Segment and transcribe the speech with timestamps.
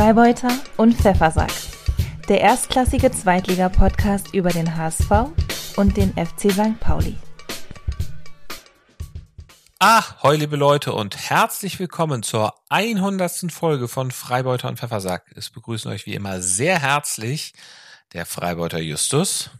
[0.00, 1.52] Freibeuter und Pfeffersack.
[2.26, 5.10] Der erstklassige Zweitliga-Podcast über den HSV
[5.76, 6.80] und den FC St.
[6.80, 7.18] Pauli.
[9.78, 13.52] Ahoi, liebe Leute und herzlich willkommen zur 100.
[13.52, 15.30] Folge von Freibeuter und Pfeffersack.
[15.36, 17.52] Es begrüßen euch wie immer sehr herzlich
[18.14, 19.50] der Freibeuter Justus.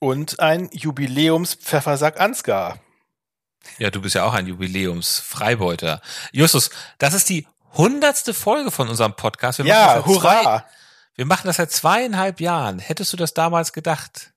[0.00, 2.80] Und ein Jubiläums-Pfeffersack Ansgar.
[3.78, 6.00] Ja, du bist ja auch ein Jubiläums-Freibeuter.
[6.32, 9.58] Justus, das ist die hundertste Folge von unserem Podcast.
[9.58, 10.42] Wir ja, hurra!
[10.42, 10.64] Zwei,
[11.14, 12.78] wir machen das seit zweieinhalb Jahren.
[12.78, 14.32] Hättest du das damals gedacht?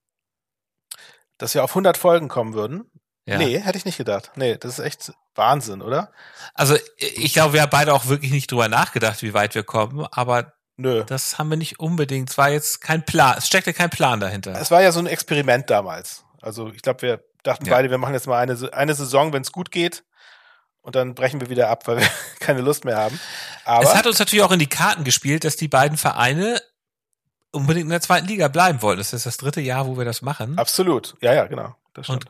[1.37, 2.89] Dass wir auf 100 Folgen kommen würden?
[3.25, 3.37] Ja.
[3.37, 4.31] Nee, hätte ich nicht gedacht.
[4.35, 6.11] Nee, das ist echt Wahnsinn, oder?
[6.53, 10.05] Also, ich glaube, wir haben beide auch wirklich nicht drüber nachgedacht, wie weit wir kommen,
[10.11, 11.03] aber Nö.
[11.05, 12.29] das haben wir nicht unbedingt.
[12.29, 14.53] Es war jetzt kein Plan, es steckte kein Plan dahinter.
[14.59, 16.23] Es war ja so ein Experiment damals.
[16.41, 17.73] Also, ich glaube, wir dachten ja.
[17.73, 20.03] beide, wir machen jetzt mal eine, eine Saison, wenn es gut geht
[20.85, 22.07] und dann brechen wir wieder ab, weil wir
[22.39, 23.19] keine Lust mehr haben.
[23.65, 26.61] Aber es hat uns natürlich auch in die Karten gespielt, dass die beiden Vereine
[27.51, 28.99] unbedingt in der zweiten Liga bleiben wollten.
[28.99, 30.57] Das ist das dritte Jahr, wo wir das machen.
[30.59, 31.15] Absolut.
[31.21, 31.75] Ja, ja, genau.
[32.07, 32.25] Und,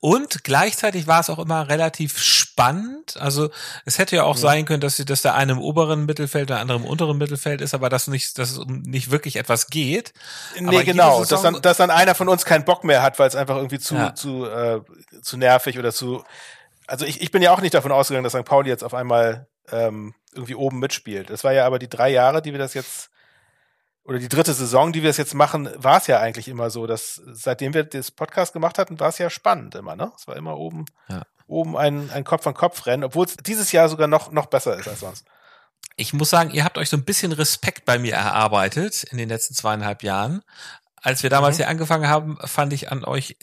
[0.00, 3.16] und gleichzeitig war es auch immer relativ spannend.
[3.18, 3.50] Also
[3.84, 4.40] es hätte ja auch ja.
[4.40, 7.74] sein können, dass, dass der eine im oberen Mittelfeld, der andere im unteren Mittelfeld ist,
[7.74, 10.14] aber dass nicht, dass es nicht wirklich etwas geht.
[10.58, 11.24] Nee, aber genau.
[11.24, 13.78] dass dann, dass dann einer von uns keinen Bock mehr hat, weil es einfach irgendwie
[13.78, 14.14] zu, ja.
[14.14, 14.80] zu, äh,
[15.22, 16.24] zu nervig oder zu
[16.90, 18.44] also ich, ich bin ja auch nicht davon ausgegangen, dass St.
[18.44, 21.30] Pauli jetzt auf einmal ähm, irgendwie oben mitspielt.
[21.30, 23.10] Es war ja aber die drei Jahre, die wir das jetzt,
[24.02, 26.88] oder die dritte Saison, die wir es jetzt machen, war es ja eigentlich immer so,
[26.88, 30.10] dass seitdem wir das Podcast gemacht hatten, war es ja spannend immer, ne?
[30.16, 31.22] Es war immer oben, ja.
[31.46, 34.76] oben ein, ein Kopf an Kopf rennen, obwohl es dieses Jahr sogar noch, noch besser
[34.76, 35.26] ist als sonst.
[35.94, 39.28] Ich muss sagen, ihr habt euch so ein bisschen Respekt bei mir erarbeitet in den
[39.28, 40.42] letzten zweieinhalb Jahren.
[41.02, 41.62] Als wir damals mhm.
[41.62, 43.36] hier angefangen haben, fand ich an euch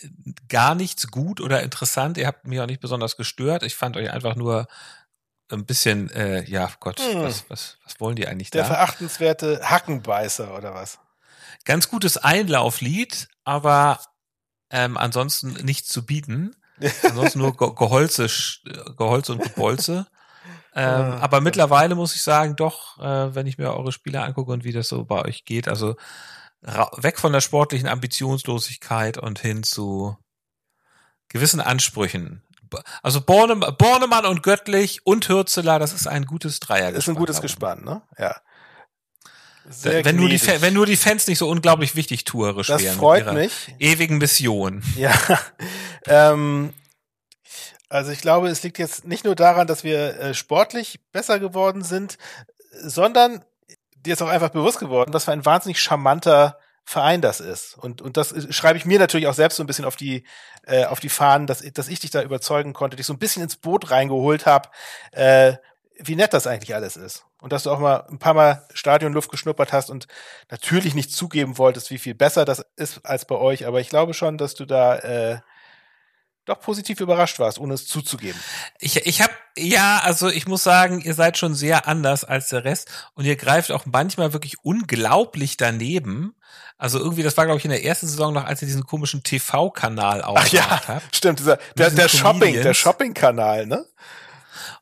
[0.47, 2.17] gar nichts gut oder interessant.
[2.17, 3.63] Ihr habt mich auch nicht besonders gestört.
[3.63, 4.67] Ich fand euch einfach nur
[5.49, 7.21] ein bisschen, äh, ja Gott, mhm.
[7.21, 8.67] was, was, was wollen die eigentlich Der da?
[8.67, 10.99] Der verachtenswerte Hackenbeißer oder was?
[11.65, 13.99] Ganz gutes Einlauflied, aber
[14.69, 16.55] ähm, ansonsten nichts zu bieten.
[17.03, 18.27] ansonsten nur Geholze,
[18.97, 20.07] Geholze und Gebolze.
[20.75, 24.51] Ähm, ah, aber mittlerweile muss ich sagen, doch, äh, wenn ich mir eure Spiele angucke
[24.51, 25.95] und wie das so bei euch geht, also
[26.67, 30.17] weg von der sportlichen Ambitionslosigkeit und hin zu
[31.29, 32.43] gewissen Ansprüchen.
[33.01, 36.91] Also Borne, Bornemann und Göttlich und Hürzeler, das ist ein gutes Dreier.
[36.91, 38.01] Ist ein gutes Gespann, ne?
[38.17, 38.35] Ja.
[39.69, 42.93] Sehr wenn nur, die, wenn nur die Fans nicht so unglaublich wichtig tuerisch das wären.
[42.93, 43.75] Das freut mich.
[43.79, 44.81] Ewigen Mission.
[44.95, 45.13] Ja.
[46.05, 46.73] ähm,
[47.89, 51.83] also ich glaube, es liegt jetzt nicht nur daran, dass wir äh, sportlich besser geworden
[51.83, 52.17] sind,
[52.71, 53.43] sondern
[54.05, 57.77] dir ist auch einfach bewusst geworden, was für ein wahnsinnig charmanter Verein das ist.
[57.77, 60.23] Und, und das schreibe ich mir natürlich auch selbst so ein bisschen auf die,
[60.65, 63.43] äh, auf die Fahnen, dass, dass ich dich da überzeugen konnte, dich so ein bisschen
[63.43, 64.69] ins Boot reingeholt habe,
[65.11, 65.55] äh,
[65.99, 67.25] wie nett das eigentlich alles ist.
[67.41, 70.07] Und dass du auch mal ein paar Mal Stadionluft geschnuppert hast und
[70.49, 73.67] natürlich nicht zugeben wolltest, wie viel besser das ist als bei euch.
[73.67, 75.39] Aber ich glaube schon, dass du da äh,
[76.45, 78.39] doch positiv überrascht warst, ohne es zuzugeben.
[78.79, 82.63] Ich, ich habe ja, also ich muss sagen, ihr seid schon sehr anders als der
[82.63, 86.35] Rest und ihr greift auch manchmal wirklich unglaublich daneben.
[86.77, 89.23] Also irgendwie, das war glaube ich in der ersten Saison noch, als ihr diesen komischen
[89.23, 91.15] TV-Kanal aufgemacht ja, habt.
[91.15, 93.85] Stimmt, dieser der, der Shopping, der Shopping-Kanal, ne?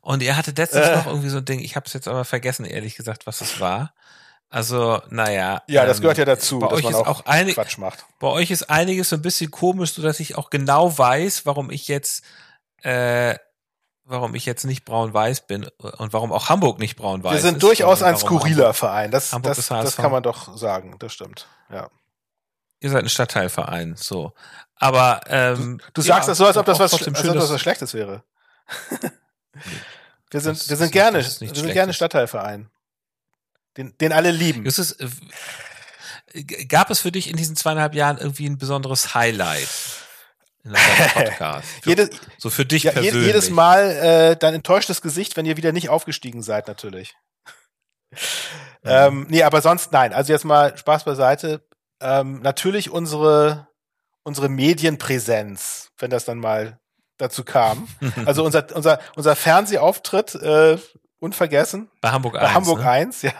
[0.00, 0.96] Und ihr hattet letztens äh.
[0.96, 3.60] noch irgendwie so ein Ding, ich habe es jetzt aber vergessen, ehrlich gesagt, was es
[3.60, 3.92] war.
[4.48, 5.62] Also, naja.
[5.66, 7.78] Ja, das ähm, gehört ja dazu, bei dass euch man ist auch, auch einig, Quatsch
[7.78, 8.06] macht.
[8.20, 11.70] Bei euch ist einiges so ein bisschen komisch, so dass ich auch genau weiß, warum
[11.70, 12.22] ich jetzt,
[12.82, 13.36] äh,
[14.06, 17.42] warum ich jetzt nicht braun-weiß bin und warum auch Hamburg nicht braun-weiß ist.
[17.42, 19.10] Wir sind ist, durchaus ein skurriler Verein.
[19.10, 20.96] Das, das, das kann man doch sagen.
[20.98, 21.46] Das stimmt.
[21.70, 21.90] Ja.
[22.80, 24.32] Ihr seid ein Stadtteilverein, so.
[24.76, 27.50] Aber ähm, du, du sagst ja, das so, als ob das was, als ob das
[27.50, 28.22] was Schlechtes wäre.
[30.30, 32.70] wir sind, das wir sind gerne, wir sind gerne Stadtteilverein
[33.76, 34.66] den, den alle lieben.
[34.66, 39.68] Ist es, äh, gab es für dich in diesen zweieinhalb Jahren irgendwie ein besonderes Highlight?
[40.66, 41.68] In unserem Podcast.
[41.82, 43.26] Für, jedes, so für dich ja, persönlich.
[43.26, 47.14] Jedes Mal äh, dein enttäuschtes Gesicht, wenn ihr wieder nicht aufgestiegen seid, natürlich.
[48.82, 48.90] Mhm.
[48.92, 50.12] Ähm, nee, aber sonst nein.
[50.12, 51.66] Also jetzt mal Spaß beiseite.
[52.00, 53.66] Ähm, natürlich unsere,
[54.22, 56.78] unsere Medienpräsenz, wenn das dann mal
[57.18, 57.88] dazu kam.
[58.26, 60.78] Also unser, unser, unser Fernsehauftritt äh,
[61.18, 61.90] unvergessen.
[62.00, 62.44] Bei Hamburg 1.
[62.44, 62.90] Bei Hamburg ne?
[62.90, 63.32] 1, ja.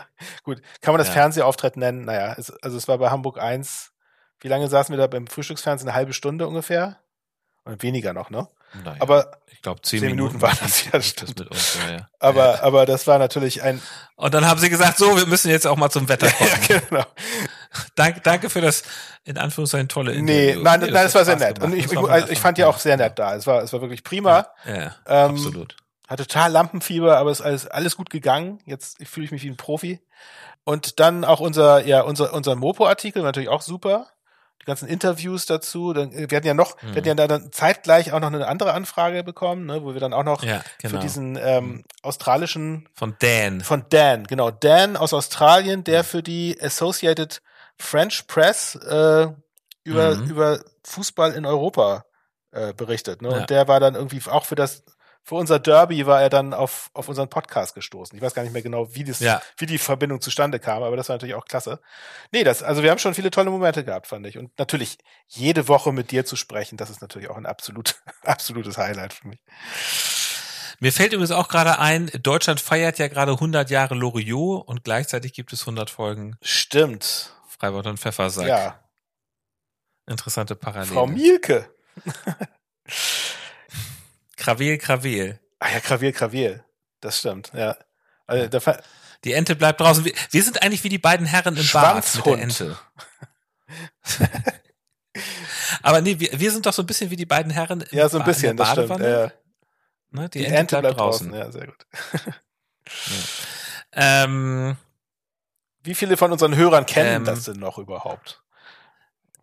[0.43, 0.61] Gut.
[0.81, 1.13] Kann man das ja.
[1.13, 2.03] Fernsehauftritt nennen?
[2.03, 3.93] Naja, es, also es war bei Hamburg 1.
[4.41, 5.87] Wie lange saßen wir da beim Frühstücksfernsehen?
[5.87, 6.99] Eine halbe Stunde ungefähr?
[7.67, 8.47] Und weniger noch, ne?
[8.83, 11.39] Naja, aber ich glaube zehn, zehn, Minuten, Minuten waren das ja stimmt.
[11.39, 12.09] Das uns, ja, ja.
[12.19, 12.63] Aber ja.
[12.63, 13.81] aber das war natürlich ein
[14.15, 16.49] und dann haben sie gesagt, so wir müssen jetzt auch mal zum Wetter kommen.
[16.69, 17.05] ja, genau.
[17.95, 18.83] danke danke für das
[19.23, 20.55] in Anführungszeichen tolle Interview.
[20.55, 21.61] Nee, nein, nee, nein, das, das war sehr nett.
[21.61, 23.35] Und ich, ich, ich, fand ja auch sehr nett da.
[23.35, 24.47] Es war es war wirklich prima.
[24.65, 25.75] Ja, ähm, absolut.
[26.07, 28.59] Hatte total Lampenfieber, aber es ist alles, alles gut gegangen.
[28.65, 29.99] Jetzt fühle ich mich wie ein Profi.
[30.63, 34.07] Und dann auch unser, ja, unser, unser Mopo-Artikel, natürlich auch super.
[34.67, 35.93] Ganzen Interviews dazu.
[35.93, 36.89] Dann, wir hatten ja noch, Hm.
[36.89, 39.99] wir hatten ja da dann zeitgleich auch noch eine andere Anfrage bekommen, ne, wo wir
[39.99, 40.93] dann auch noch Ja, genau.
[40.95, 43.61] für diesen ähm, australischen Von Dan.
[43.61, 47.41] von Dan, genau, Dan aus Australien, der für die Associated
[47.77, 49.27] French Press äh,
[49.83, 50.29] über, Mhm.
[50.29, 52.05] über Fußball in Europa
[52.51, 53.21] äh, berichtet.
[53.21, 53.29] Ne?
[53.29, 53.37] Ja.
[53.37, 54.83] Und der war dann irgendwie auch für das,
[55.27, 58.15] für unser Derby war er dann auf, auf unseren Podcast gestoßen.
[58.15, 59.41] Ich weiß gar nicht mehr genau, wie das, Ja.
[59.57, 61.81] wie die Verbindung zustande kam, aber das war natürlich auch klasse.
[62.31, 64.37] Nee, das, also wir haben schon viele tolle Momente gehabt, fand ich.
[64.37, 64.97] Und natürlich
[65.27, 69.27] jede Woche mit dir zu sprechen, das ist natürlich auch ein absolut, absolutes Highlight für
[69.27, 69.43] mich.
[70.79, 75.33] Mir fällt übrigens auch gerade ein, Deutschland feiert ja gerade 100 Jahre Loriot und gleichzeitig
[75.33, 77.33] gibt es 100 Folgen Stimmt.
[77.49, 78.47] Freibad und Pfeffersack.
[78.47, 78.79] Ja.
[80.05, 80.93] Interessante Parallele.
[80.93, 81.69] Frau Mielke.
[84.47, 85.39] Krawel, Krawel.
[85.59, 86.63] Ah ja, Gravier, Gravier.
[87.01, 87.75] Das stimmt, ja.
[88.27, 88.77] Also, da,
[89.25, 90.05] Die Ente bleibt draußen.
[90.05, 92.39] Wir, wir sind eigentlich wie die beiden Herren im Bad mit der.
[92.39, 92.77] Ente.
[95.81, 98.07] Aber nee, wir, wir sind doch so ein bisschen wie die beiden Herren im ja,
[98.07, 98.99] so ein bisschen, das stimmt.
[99.01, 99.33] Ja,
[100.11, 101.33] Ne, die, die, Ente, bleibt, draußen.
[101.33, 101.85] Ja, sehr gut.
[103.91, 104.77] Ähm,
[105.83, 108.41] Wie viele von unseren Hörern kennen Ähm, das denn noch überhaupt?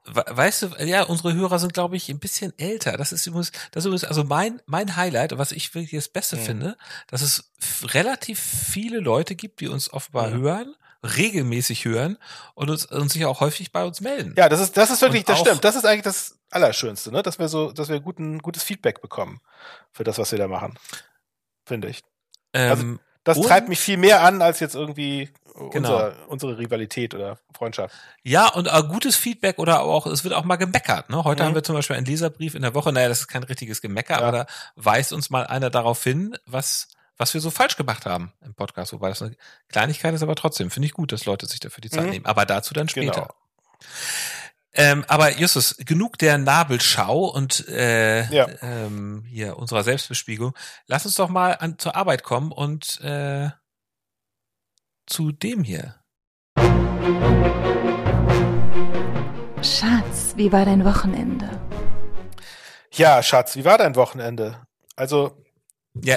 [0.04, 2.96] We- weißt du, ja, unsere Hörer sind, glaube ich, ein bisschen älter.
[2.96, 6.36] Das ist übrigens, das ist übrigens, also mein, mein Highlight, was ich wirklich das Beste
[6.36, 6.40] Mhm.
[6.40, 6.76] finde,
[7.08, 7.50] dass es
[7.94, 10.42] relativ viele Leute gibt, die uns offenbar Mhm.
[10.42, 12.16] hören, regelmäßig hören
[12.54, 14.34] und uns, und sich auch häufig bei uns melden.
[14.36, 15.64] Ja, das ist, das ist wirklich, Und das stimmt.
[15.64, 17.22] Das ist eigentlich das Allerschönste, ne?
[17.22, 19.40] Dass wir so, dass wir guten, gutes Feedback bekommen
[19.92, 20.78] für das, was wir da machen.
[21.66, 22.02] Finde ich.
[22.52, 25.70] Ähm, Das Und- treibt mich viel mehr an, als jetzt irgendwie Genau.
[25.94, 27.94] unser, unsere Rivalität oder Freundschaft.
[28.24, 31.10] Ja, und äh, gutes Feedback oder auch, es wird auch mal gemeckert.
[31.10, 31.22] Ne?
[31.22, 31.46] Heute Mhm.
[31.48, 34.14] haben wir zum Beispiel einen Leserbrief in der Woche, naja, das ist kein richtiges Gemecker,
[34.14, 34.20] Ja.
[34.26, 38.32] aber da weist uns mal einer darauf hin, was, was wir so falsch gemacht haben
[38.44, 38.92] im Podcast.
[38.92, 39.36] Wobei das eine
[39.68, 42.10] Kleinigkeit ist, aber trotzdem finde ich gut, dass Leute sich dafür die Zeit Mhm.
[42.10, 42.26] nehmen.
[42.26, 43.12] Aber dazu dann später.
[43.12, 43.34] Genau.
[44.76, 48.48] Ähm, aber Justus, genug der Nabelschau und äh, Ja.
[48.60, 50.52] ähm, hier unserer Selbstbespiegelung.
[50.88, 53.50] Lass uns doch mal an, zur Arbeit kommen und äh,
[55.06, 55.96] zu dem hier.
[59.62, 61.48] Schatz, wie war dein Wochenende?
[62.92, 64.62] Ja, Schatz, wie war dein Wochenende?
[64.96, 65.36] Also,
[66.02, 66.16] Ja,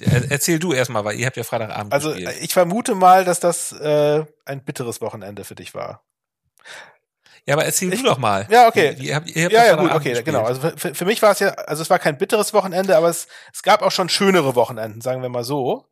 [0.00, 2.36] er- erzähl du erstmal, weil ihr habt ja Freitagabend also gespielt.
[2.40, 6.04] ich vermute mal, dass das äh, ein bitteres Wochenende für dich war.
[7.46, 8.46] Ja, aber erzähl Ich- du doch mal.
[8.50, 8.90] Ja, okay.
[8.98, 10.24] Ihr, ihr habt, ihr habt Ja, ja, gut, okay, gespielt.
[10.26, 10.44] genau.
[10.44, 13.26] Also für, für mich war es ja, also es war kein bitteres Wochenende, aber es,
[13.54, 15.86] es gab auch schon schönere Wochenenden, sagen wir mal so.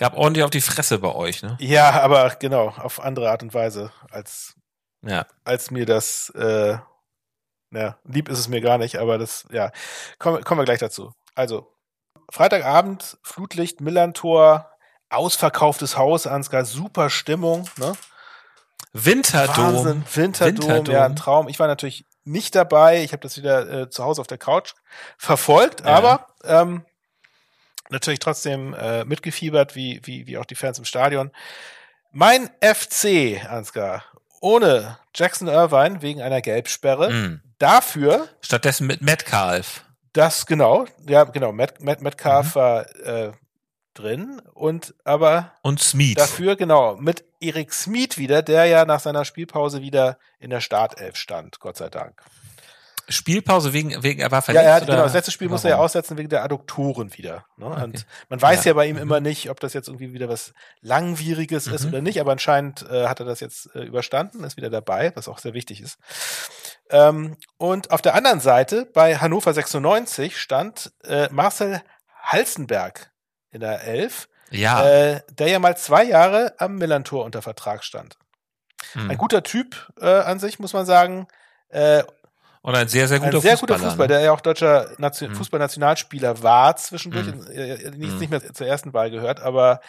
[0.00, 1.56] Gab ordentlich auf die Fresse bei euch, ne?
[1.60, 4.54] Ja, aber genau, auf andere Art und Weise, als,
[5.02, 5.26] Ja.
[5.44, 6.78] als mir das, äh,
[7.72, 9.70] ja, lieb ist es mir gar nicht, aber das, ja,
[10.18, 11.12] kommen, kommen wir gleich dazu.
[11.34, 11.72] Also,
[12.32, 14.70] Freitagabend, Flutlicht, Millantor,
[15.10, 17.92] ausverkauftes Haus, Ansgar, super Stimmung, ne?
[18.92, 19.56] Winterdom.
[19.74, 20.94] Wahnsinn, Winterdom, Winterdom.
[20.94, 21.48] ja, ein Traum.
[21.48, 23.02] Ich war natürlich nicht dabei.
[23.04, 24.72] Ich habe das wieder äh, zu Hause auf der Couch
[25.16, 25.86] verfolgt, Ja.
[25.94, 26.84] aber ähm,
[27.90, 31.30] natürlich trotzdem äh, mitgefiebert, wie, wie, wie auch die Fans im Stadion.
[32.12, 34.04] Mein FC, Ansgar,
[34.40, 37.10] ohne Jackson Irvine wegen einer Gelbsperre.
[37.10, 37.40] Mhm.
[37.58, 39.84] Dafür, Stattdessen mit Metcalf.
[40.12, 42.02] das genau, ja genau, Matt, Mhm.
[42.02, 43.32] Metcalf war äh,
[43.94, 46.14] drin und aber Und Smith.
[46.16, 51.16] Dafür, genau, mit Erik Smith wieder, der ja nach seiner Spielpause wieder in der Startelf
[51.16, 52.22] stand, Gott sei Dank.
[53.10, 54.64] Spielpause wegen, wegen er war Ja, verletzt.
[54.66, 57.44] er hat, oder genau, das letzte Spiel musste er ja aussetzen wegen der Adduktoren wieder.
[57.56, 57.66] Ne?
[57.66, 57.82] Okay.
[57.84, 58.74] Und man weiß ja, Ja.
[58.74, 59.02] bei ihm Mhm.
[59.02, 61.88] immer nicht, ob das jetzt irgendwie wieder was Langwieriges ist Mhm.
[61.90, 65.28] oder nicht, aber anscheinend äh, hat er das jetzt äh, überstanden, ist wieder dabei, was
[65.28, 65.98] auch sehr wichtig ist.
[66.90, 71.82] Ähm, und auf der anderen Seite, bei Hannover 96, stand äh, Marcel
[72.22, 73.10] Halzenberg
[73.50, 74.84] in der Elf, Ja.
[74.88, 78.16] äh, der ja mal zwei Jahre am Millantor unter Vertrag stand.
[78.94, 79.10] Mhm.
[79.10, 81.28] Ein guter Typ äh, an sich, muss man sagen.
[81.68, 82.02] Äh,
[82.62, 83.78] Und ein sehr, sehr guter ein sehr Fußballer.
[83.78, 84.12] guter Fußball, ne?
[84.14, 85.36] der ja auch deutscher Nation Mhm.
[85.36, 87.46] Fußballnationalspieler war zwischendurch, Mhm.
[87.52, 88.18] äh, nicht, Mhm.
[88.18, 89.80] nicht mehr zur ersten Wahl gehört, aber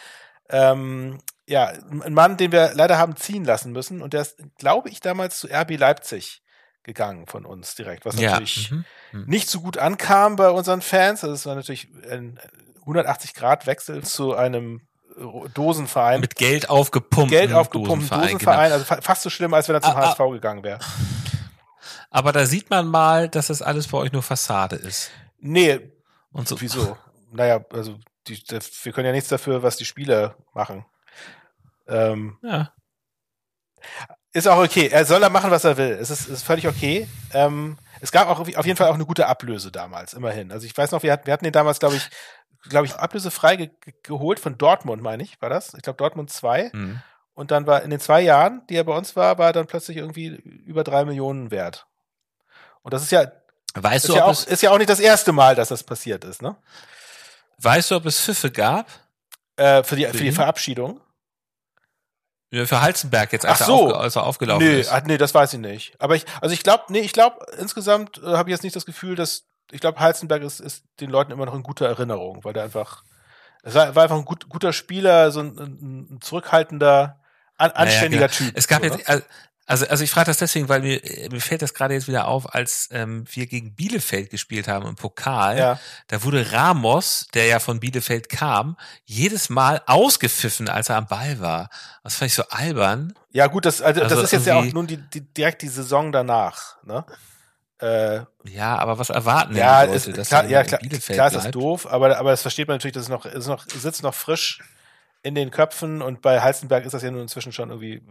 [0.50, 1.66] ähm, ja,
[2.04, 5.38] ein Mann, den wir leider haben ziehen lassen müssen und der ist, glaube ich, damals
[5.38, 6.42] zu RB Leipzig
[6.82, 8.32] gegangen von uns direkt, was Ja.
[8.32, 8.84] natürlich Mhm.
[9.12, 9.24] Mhm.
[9.26, 11.22] nicht so gut ankam bei unseren Fans.
[11.24, 12.40] Also es war natürlich ein
[12.86, 14.80] 180-Grad-Wechsel zu einem
[15.54, 16.20] Dosenverein.
[16.20, 17.30] Mit Geld aufgepumpt.
[17.30, 18.72] Geld aufgepumpt, Dosenverein, Dosenverein, genau.
[18.74, 20.06] also fa fast so schlimm, als wenn er zum Ah, ah.
[20.18, 20.78] HSV gegangen wäre.
[22.14, 25.10] Aber da sieht man mal, dass das alles bei euch nur Fassade ist.
[25.38, 25.80] Nee,
[26.30, 26.60] Und so.
[26.60, 26.96] wieso?
[27.32, 28.40] Naja, also die,
[28.82, 30.84] wir können ja nichts dafür, was die Spieler machen.
[31.88, 32.72] Ähm, Ja.
[34.32, 34.88] ist auch okay.
[34.88, 35.92] Er soll da machen, was er will.
[36.00, 37.08] Es ist, ist völlig okay.
[37.32, 40.52] Ähm, es gab auch auf jeden Fall auch eine gute Ablöse damals, immerhin.
[40.52, 42.10] Also ich weiß noch, wir hatten, wir hatten den damals, glaube ich,
[42.68, 43.70] glaube ich, ablösefrei ge
[44.02, 45.72] geholt von Dortmund, meine ich, war das?
[45.74, 46.70] Ich glaube Dortmund 2.
[46.74, 47.00] Mhm.
[47.34, 49.66] Und dann war in den zwei Jahren, die er bei uns war, war er dann
[49.66, 50.26] plötzlich irgendwie
[50.66, 51.86] über drei Millionen wert.
[52.82, 53.30] Und das ist ja,
[53.74, 56.24] weißt ist, du, ja auch, ist ja auch nicht das erste Mal, dass das passiert
[56.24, 56.56] ist, ne?
[57.58, 58.86] weißt du, ob es Pfiffe gab?
[59.56, 60.32] Äh, für die, für die?
[60.32, 61.00] Verabschiedung.
[62.50, 63.72] Ja, Für Halzenberg jetzt, als, Ach so.
[63.72, 64.90] er, aufge als er aufgelaufen Nee, ist.
[64.92, 65.94] ah, nee, das weiß ich nicht.
[65.98, 68.84] Aber ich, also ich glaube, nee, ich glaube, insgesamt äh, habe ich jetzt nicht das
[68.84, 72.52] Gefühl, dass, ich glaube, Halzenberg ist, ist den Leuten immer noch in guter Erinnerung, weil
[72.52, 73.04] der einfach,
[73.62, 77.20] es war, war einfach ein gut, guter Spieler, so ein, ein, ein zurückhaltender,
[77.56, 78.36] an, anständiger genau.
[78.36, 78.52] Typ.
[78.54, 78.88] Es gab ne?
[78.88, 79.24] jetzt, also,
[79.66, 81.00] also ich frage das deswegen, weil mir,
[81.30, 84.96] mir fällt das gerade jetzt wieder auf, als ähm, wir gegen Bielefeld gespielt haben im
[84.96, 85.58] Pokal.
[85.58, 85.80] Ja.
[86.08, 91.40] Da wurde Ramos, der ja von Bielefeld kam, jedes Mal ausgepfiffen, als er am Ball
[91.40, 91.70] war.
[92.02, 93.14] Das fand ich so albern.
[93.30, 95.68] Ja, gut, das, also, Also das ist jetzt ja auch nun die, die, direkt die
[95.68, 97.04] Saison danach, ne?
[97.80, 101.28] Äh, Ja, aber was erwarten ja, die ist, Leute, dass klar, ja, klar, Bielefeld klar
[101.28, 104.02] ist das doof, aber, aber das versteht man natürlich, dass es noch, ist noch, sitzt
[104.02, 104.60] noch frisch
[105.22, 108.02] in den Köpfen und bei Halstenberg ist das ja nun inzwischen schon irgendwie äh,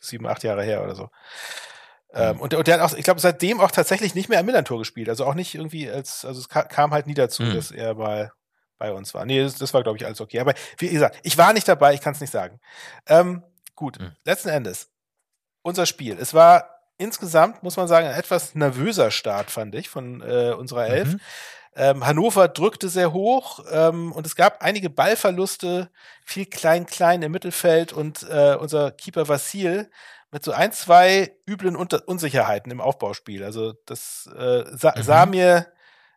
[0.00, 1.10] sieben, acht Jahre her oder so.
[2.12, 4.46] Ähm, und, der- und der hat auch, ich glaube, seitdem auch tatsächlich nicht mehr am
[4.46, 5.08] Millantor gespielt.
[5.08, 7.54] Also auch nicht irgendwie als, also es ka- kam halt nie dazu, Mhm.
[7.54, 8.32] dass er mal
[8.78, 9.24] bei uns war.
[9.24, 10.38] Nee, das, das war, glaube ich, alles okay.
[10.40, 12.60] Aber wie gesagt, ich war nicht dabei, ich kann es nicht sagen.
[13.06, 13.42] Ähm,
[13.74, 14.12] gut, Mhm.
[14.24, 14.90] letzten Endes,
[15.62, 16.16] unser Spiel.
[16.20, 20.86] Es war insgesamt, muss man sagen, ein etwas nervöser Start, fand ich, von äh, unserer
[20.86, 21.14] Elf.
[21.14, 21.20] Mhm.
[21.76, 25.90] Ähm, Hannover drückte sehr hoch ähm, und es gab einige Ballverluste,
[26.24, 29.90] viel klein-klein im Mittelfeld und äh, unser Keeper Vassil
[30.30, 33.44] mit so ein, zwei üblen Unter Unsicherheiten im Aufbauspiel.
[33.44, 35.02] Also das äh, sah, Mhm.
[35.02, 35.66] sah mir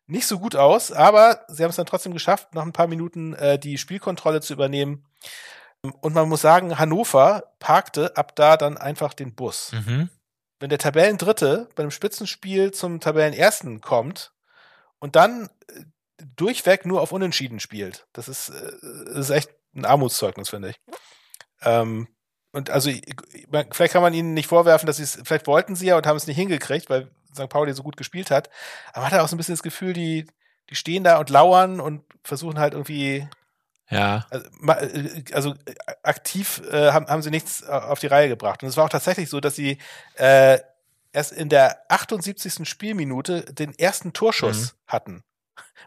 [0.06, 3.34] nicht so gut aus, aber sie haben es dann trotzdem geschafft, nach ein paar Minuten
[3.34, 5.06] äh, die Spielkontrolle zu übernehmen.
[6.02, 10.10] Und man muss sagen, Hannover parkte ab da dann einfach den Bus Mhm.
[10.60, 14.34] wenn der Tabellendritte bei einem Spitzenspiel zum Tabellenersten kommt
[15.00, 15.84] und dann äh,
[16.36, 18.72] durchweg nur auf Unentschieden spielt, das ist, äh,
[19.08, 20.80] das ist echt ein Armutszeugnis, finde ich.
[21.62, 22.08] Ähm,
[22.52, 22.90] und also
[23.72, 26.18] vielleicht kann man ihnen nicht vorwerfen, dass sie es, vielleicht wollten sie ja und haben
[26.18, 27.50] es nicht hingekriegt, weil St.
[27.50, 28.50] Pauli so gut gespielt hat.
[28.94, 30.26] Aber man hat auch so ein bisschen das Gefühl, die,
[30.70, 33.28] die stehen da und lauern und versuchen halt irgendwie
[33.90, 34.26] Ja.
[34.32, 38.64] also, äh, also äh, aktiv äh, haben, haben sie nichts äh, auf die Reihe gebracht.
[38.64, 39.78] Und es war auch tatsächlich so, dass sie
[40.16, 40.58] äh,
[41.18, 42.68] erst in der 78.
[42.70, 45.24] Spielminute den ersten Torschuss hatten.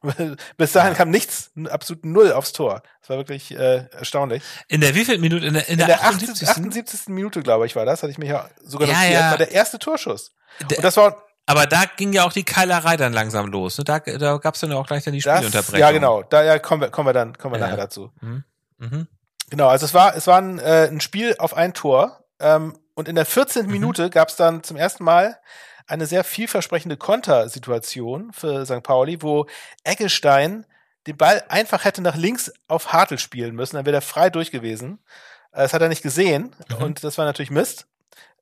[0.56, 2.82] Bis dahin kam nichts, absolut null aufs Tor.
[3.00, 4.42] Das war wirklich äh, erstaunlich.
[4.68, 5.46] In der wievielten Minute?
[5.46, 6.48] In der, in In der, der 78.
[6.48, 6.48] 78.
[6.48, 7.08] 78.
[7.08, 9.30] Minute, glaube ich, war das, hatte ich mich ja sogar Ja, notiert, ja.
[9.30, 10.32] war der erste Torschuss.
[10.68, 13.76] Der- Und das war aber da ging ja auch die Keilerei dann langsam los.
[13.78, 13.82] Ne?
[13.84, 15.80] Da, da gab es dann auch gleich dann die das, Spielunterbrechung.
[15.80, 17.66] ja genau, da ja, kommen wir, kommen wir dann, kommen wir Ja.
[17.66, 18.12] nachher dazu.
[18.20, 18.44] Mhm.
[18.78, 19.08] Mhm.
[19.50, 22.24] Genau, also es war, es war ein, äh, ein Spiel auf ein Tor.
[22.38, 23.66] Ähm, und in der 14.
[23.66, 23.72] Mhm.
[23.72, 25.38] Minute gab es dann zum ersten Mal
[25.88, 28.82] eine sehr vielversprechende Kontersituation für St.
[28.82, 29.46] Pauli, wo
[29.84, 30.66] Eggestein
[31.06, 34.50] den Ball einfach hätte nach links auf Hartl spielen müssen, dann wäre er frei durch
[34.50, 34.98] gewesen.
[35.52, 36.76] Äh, Das hat er nicht gesehen Mhm.
[36.84, 37.86] und das war natürlich Mist.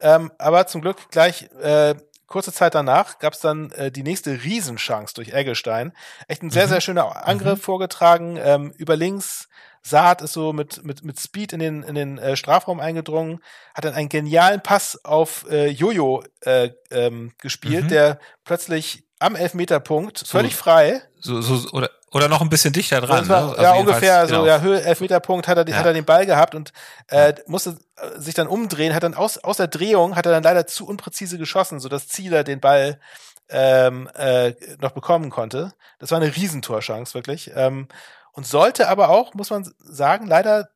[0.01, 1.95] Ähm, aber zum Glück gleich äh,
[2.27, 5.93] kurze Zeit danach gab es dann äh, die nächste Riesenchance durch Eggestein.
[6.27, 6.71] Echt ein sehr, Mhm.
[6.71, 8.37] sehr schöner Angriff vorgetragen.
[8.43, 9.49] Ähm, über links,
[9.83, 13.41] Saad ist so mit, mit, mit Speed in den, in den äh, Strafraum eingedrungen,
[13.75, 17.89] hat dann einen genialen Pass auf äh, Jojo äh, ähm, gespielt, Mhm.
[17.89, 23.29] der plötzlich am Elfmeterpunkt völlig frei So, so, oder, oder noch ein bisschen dichter dran.
[23.29, 23.49] war, ne?
[23.51, 24.47] Also ja, ungefähr so, genau.
[24.47, 25.77] ja, Höhe, Elfmeterpunkt hat er, Ja.
[25.77, 26.73] hat er den Ball gehabt und
[27.09, 30.45] äh, musste äh, sich dann umdrehen, hat dann aus, aus der Drehung, hat er dann
[30.45, 33.01] leider zu unpräzise geschossen, sodass Zieler den Ball
[33.51, 35.73] ähm, äh, noch bekommen konnte.
[35.99, 37.51] Das war eine Riesentorchance, wirklich.
[37.57, 37.89] Ähm,
[38.39, 40.69] und sollte aber auch, muss man sagen, leider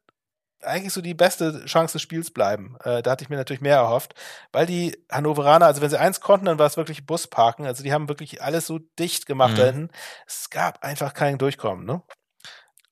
[0.62, 2.76] eigentlich so die beste Chance des Spiels bleiben.
[2.82, 4.16] Äh, da hatte ich mir natürlich mehr erhofft,
[4.50, 7.64] weil die Hannoveraner, also wenn sie eins konnten, dann war es wirklich Busparken.
[7.64, 9.56] Also die haben wirklich alles so dicht gemacht Mhm.
[9.56, 9.90] da hinten.
[10.26, 12.02] Es gab einfach kein Durchkommen, ne?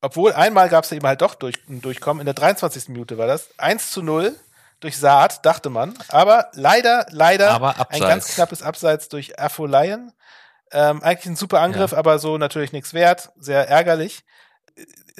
[0.00, 2.20] Obwohl einmal gab es eben halt doch durch, ein Durchkommen.
[2.20, 2.90] In der 23.
[2.90, 3.48] Minute war das.
[3.58, 4.36] 1 zu 0
[4.78, 5.94] durch Saat, dachte man.
[6.10, 10.12] Aber leider, leider Aber ein ganz knappes Abseits durch Afolayan.
[10.70, 13.30] Ähm, eigentlich ein super Angriff, aber so natürlich nichts wert.
[13.36, 14.24] Sehr ärgerlich.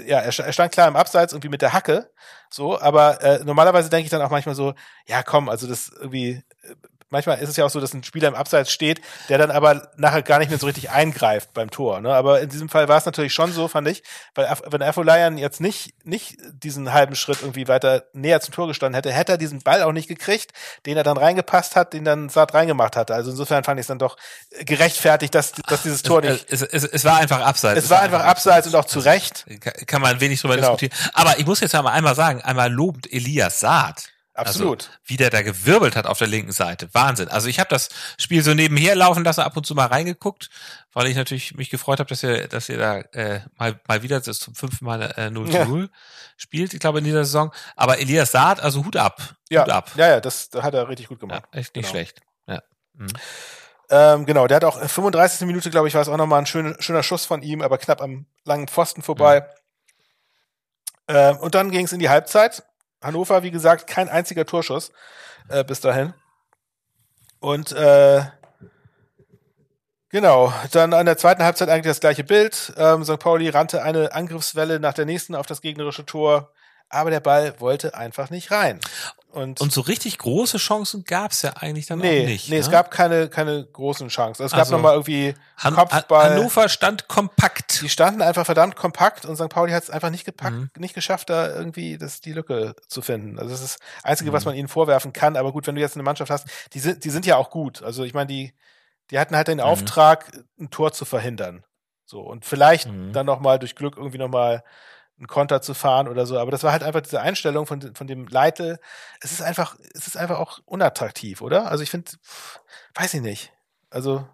[0.07, 2.11] Ja, er, sta- stand klar im Abseits, irgendwie mit der Hacke.
[2.51, 4.75] So, aber äh, normalerweise denke ich dann auch manchmal so,
[5.07, 6.75] ja komm, also das irgendwie, äh,
[7.11, 9.91] manchmal ist es ja auch so, dass ein Spieler im Abseits steht, der dann aber
[9.97, 12.01] nachher gar nicht mehr so richtig eingreift beim Tor.
[12.01, 12.13] Ne?
[12.15, 14.03] Aber in diesem Fall war es natürlich schon so, fand ich,
[14.35, 18.95] weil wenn Afolayan jetzt nicht, nicht diesen halben Schritt irgendwie weiter näher zum Tor gestanden
[18.95, 20.53] hätte, hätte er diesen Ball auch nicht gekriegt,
[20.87, 23.15] den er dann reingepasst hat, den dann Saad reingemacht hatte.
[23.15, 24.17] Also insofern fand ich es dann doch
[24.65, 26.47] gerechtfertigt, dass, dass dieses Tor nicht.
[26.51, 27.85] Es, es, es, es war einfach abseits.
[27.85, 29.47] Es war einfach abseits und auch zu Recht.
[29.87, 30.77] Kann- man wenig drüber Genau.
[30.77, 31.11] diskutieren.
[31.13, 34.09] Aber ich muss jetzt aber einmal sagen, einmal lobend Elias Saad.
[34.41, 34.83] Absolut.
[34.85, 36.89] Also, wie der da gewirbelt hat auf der linken Seite.
[36.93, 37.29] Wahnsinn.
[37.29, 40.51] Also ich habe das Spiel so nebenher laufen lassen, ab und zu mal reingeguckt,
[40.93, 44.21] weil ich natürlich mich gefreut habe, dass ihr, dass ihr da äh, mal, mal wieder
[44.21, 45.89] das zum fünften Mal äh, 0 zu 0 ja.
[46.37, 47.53] spielt, ich glaube, in dieser Saison.
[47.77, 49.37] Aber Elias Saad, also Hut ab.
[49.49, 49.91] Ja, Hut ab.
[49.97, 51.45] ja, ja, das hat er richtig gut gemacht.
[51.53, 51.91] Ja, echt nicht genau.
[51.91, 52.21] schlecht.
[52.47, 52.63] Ja.
[52.95, 53.09] Mhm.
[53.91, 55.47] Ähm, genau, der hat auch 35.
[55.47, 58.01] Minute, glaube ich, war es auch nochmal ein schöner, schöner Schuss von ihm, aber knapp
[58.01, 59.41] am langen Pfosten vorbei.
[59.41, 59.47] Mhm.
[61.09, 62.63] Ähm, und dann ging es in die Halbzeit.
[63.03, 64.93] Hannover, wie gesagt, kein einziger Torschuss
[65.49, 66.15] äh, bis dahin.
[67.41, 68.23] Und äh,
[70.11, 72.73] genau, dann an der zweiten Halbzeit eigentlich das gleiche Bild.
[72.77, 73.19] Ähm, St.
[73.19, 76.53] Pauli rannte eine Angriffswelle nach der nächsten auf das gegnerische Tor
[76.91, 78.81] aber der Ball wollte einfach nicht rein.
[79.33, 82.49] Und, und so richtig große Chancen gab es ja eigentlich dann nee, auch nicht.
[82.49, 82.61] Nee, ne?
[82.61, 84.45] es gab keine, keine großen Chancen.
[84.45, 86.31] Es gab also, nochmal irgendwie Han Kopfball.
[86.31, 87.81] Hannover stand kompakt.
[87.83, 89.49] Die standen einfach verdammt kompakt und St.
[89.49, 90.71] Pauli hat es einfach nicht gepackt, mhm.
[90.79, 93.39] nicht geschafft, da irgendwie das, die Lücke zu finden.
[93.39, 94.35] Also das ist das Einzige, mhm.
[94.35, 95.37] was man ihnen vorwerfen kann.
[95.37, 97.83] Aber gut, wenn du jetzt eine Mannschaft hast, die sind, die sind ja auch gut.
[97.83, 98.53] Also ich meine, die,
[99.11, 99.65] die hatten halt den mhm.
[99.65, 101.65] Auftrag, ein Tor zu verhindern.
[102.05, 103.13] So, und vielleicht mhm.
[103.13, 104.65] dann nochmal durch Glück irgendwie nochmal
[105.21, 106.39] einen Konter zu fahren oder so.
[106.39, 108.79] Aber das war halt einfach diese Einstellung von, von dem Leitl.
[109.21, 111.71] Es ist einfach, es ist einfach auch unattraktiv, oder?
[111.71, 112.11] Also ich finde,
[112.95, 113.53] weiß ich nicht.
[113.91, 114.27] Also,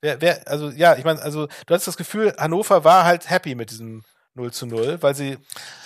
[0.00, 3.54] wer, wer, also ja, ich meine, also du hast das Gefühl, Hannover war halt happy
[3.54, 4.02] mit diesem
[4.34, 5.38] 0 zu 0, weil sie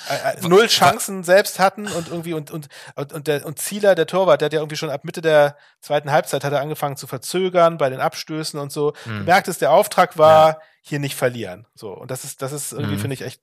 [0.08, 4.06] äh, äh null Chancen selbst hatten und irgendwie und, und, und, der, und Zieler, der
[4.06, 7.06] Torwart, der hat ja irgendwie schon ab Mitte der zweiten Halbzeit hat er angefangen zu
[7.06, 8.94] verzögern bei den Abstößen und so.
[9.04, 9.18] Hm.
[9.18, 10.58] Du merktest, der Auftrag war, ja.
[10.80, 11.66] hier nicht verlieren.
[11.74, 11.92] So.
[11.92, 13.00] Und das ist, das ist irgendwie, hm.
[13.00, 13.42] finde ich, echt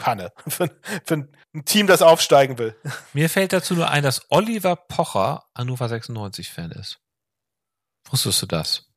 [0.00, 0.70] Panne für,
[1.04, 1.14] für,
[1.54, 2.74] ein Team, das aufsteigen will.
[3.12, 6.98] Mir fällt dazu nur ein, dass Oliver Pocher Hannover 96 Fan ist.
[8.10, 8.88] Wusstest du das?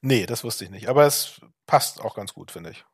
[0.00, 0.88] Nee, das wusste ich nicht.
[0.88, 2.84] Aber es passt auch ganz gut, finde ich.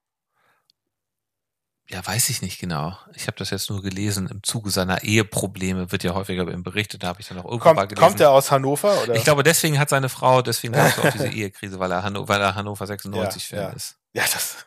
[1.88, 2.97] Ja, weiß ich nicht genau.
[3.14, 4.26] Ich habe das jetzt nur gelesen.
[4.28, 7.02] Im Zuge seiner Eheprobleme wird ja häufiger berichtet.
[7.02, 8.06] Da habe ich dann auch irgendwann kommt, gelesen.
[8.06, 9.02] Kommt er aus Hannover?
[9.02, 9.14] Oder?
[9.14, 12.26] Ich glaube, deswegen hat seine Frau, deswegen gab es auch diese Ehekrise, weil er, Hanno,
[12.26, 13.76] weil er Hannover 96 ja, Fan ja.
[13.76, 13.97] ist.
[14.14, 14.64] Ja, das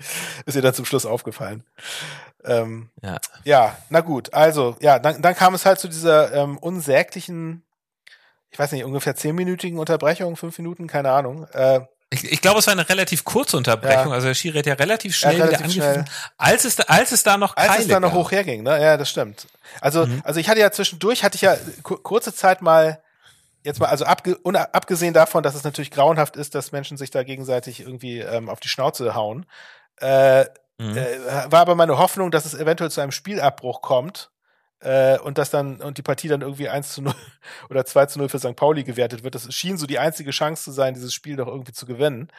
[0.46, 1.64] ist ihr dann zum Schluss aufgefallen.
[2.44, 3.18] Ähm, ja.
[3.44, 4.32] ja, na gut.
[4.32, 7.64] Also, ja, dann, dann kam es halt zu dieser ähm, unsäglichen,
[8.50, 11.46] ich weiß nicht, ungefähr zehnminütigen Unterbrechung, fünf Minuten, keine Ahnung.
[11.52, 11.80] Äh,
[12.10, 14.08] ich, ich glaube, es war eine relativ kurze Unterbrechung.
[14.08, 14.14] Ja.
[14.14, 17.12] Also der Schiri hat ja relativ schnell ja, relativ wieder angegriffen, als es da, als
[17.12, 18.62] es da noch als Keile es da noch hoch herging.
[18.62, 18.80] Ne?
[18.82, 19.46] Ja, das stimmt.
[19.82, 20.22] Also mhm.
[20.24, 23.02] also ich hatte ja zwischendurch hatte ich ja kurze Zeit mal
[23.62, 24.38] jetzt mal also abge,
[24.72, 28.60] abgesehen davon, dass es natürlich grauenhaft ist, dass Menschen sich da gegenseitig irgendwie ähm, auf
[28.60, 29.44] die Schnauze hauen.
[30.00, 30.44] Äh,
[30.78, 30.96] mhm.
[30.96, 34.30] äh, war aber meine Hoffnung, dass es eventuell zu einem Spielabbruch kommt
[34.80, 37.14] äh, und dass dann und die Partie dann irgendwie 1 zu 0
[37.70, 38.56] oder 2 zu 0 für St.
[38.56, 39.34] Pauli gewertet wird.
[39.34, 42.30] Das schien so die einzige Chance zu sein, dieses Spiel doch irgendwie zu gewinnen.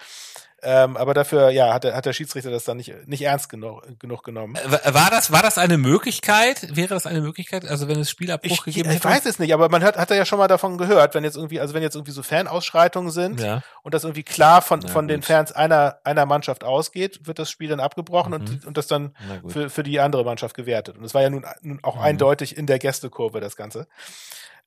[0.61, 3.83] Ähm, aber dafür, ja, hat der, hat der Schiedsrichter das dann nicht, nicht ernst genug,
[3.99, 4.55] genug genommen.
[4.55, 6.75] Äh, war das, war das eine Möglichkeit?
[6.75, 7.65] Wäre das eine Möglichkeit?
[7.65, 8.97] Also wenn es Spielabbruch ich, gegeben hätte?
[8.97, 11.37] Ich weiß es nicht, aber man hat, hat ja schon mal davon gehört, wenn jetzt
[11.37, 13.61] irgendwie, also wenn jetzt irgendwie so Fanausschreitungen sind ja.
[13.83, 17.69] und das irgendwie klar von, von den Fans einer, einer Mannschaft ausgeht, wird das Spiel
[17.69, 18.39] dann abgebrochen mhm.
[18.39, 19.13] und, und das dann
[19.47, 20.97] für, für die andere Mannschaft gewertet.
[20.97, 22.01] Und es war ja nun, nun auch mhm.
[22.01, 23.87] eindeutig in der Gästekurve das Ganze.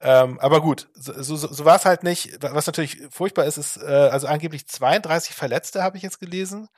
[0.02, 2.38] Ähm, aber gut, so, so, so war es halt nicht.
[2.40, 6.68] Was natürlich furchtbar ist, ist, äh, also angeblich 32 Verletzte habe ich jetzt gelesen.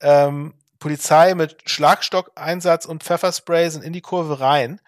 [0.00, 4.80] Ähm, Polizei mit Schlagstockeinsatz und Pfefferspray sind in die Kurve rein.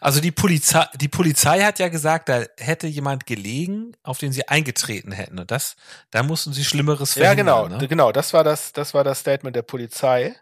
[0.00, 4.48] Also die Polizei, die Polizei hat ja gesagt, da hätte jemand gelegen, auf den sie
[4.48, 5.38] eingetreten hätten.
[5.38, 5.76] Und das,
[6.10, 7.46] da mussten sie Schlimmeres verhindern.
[7.46, 7.88] Ja, genau, ne?
[7.88, 8.10] genau.
[8.10, 10.34] Das war das, das war das Statement der Polizei.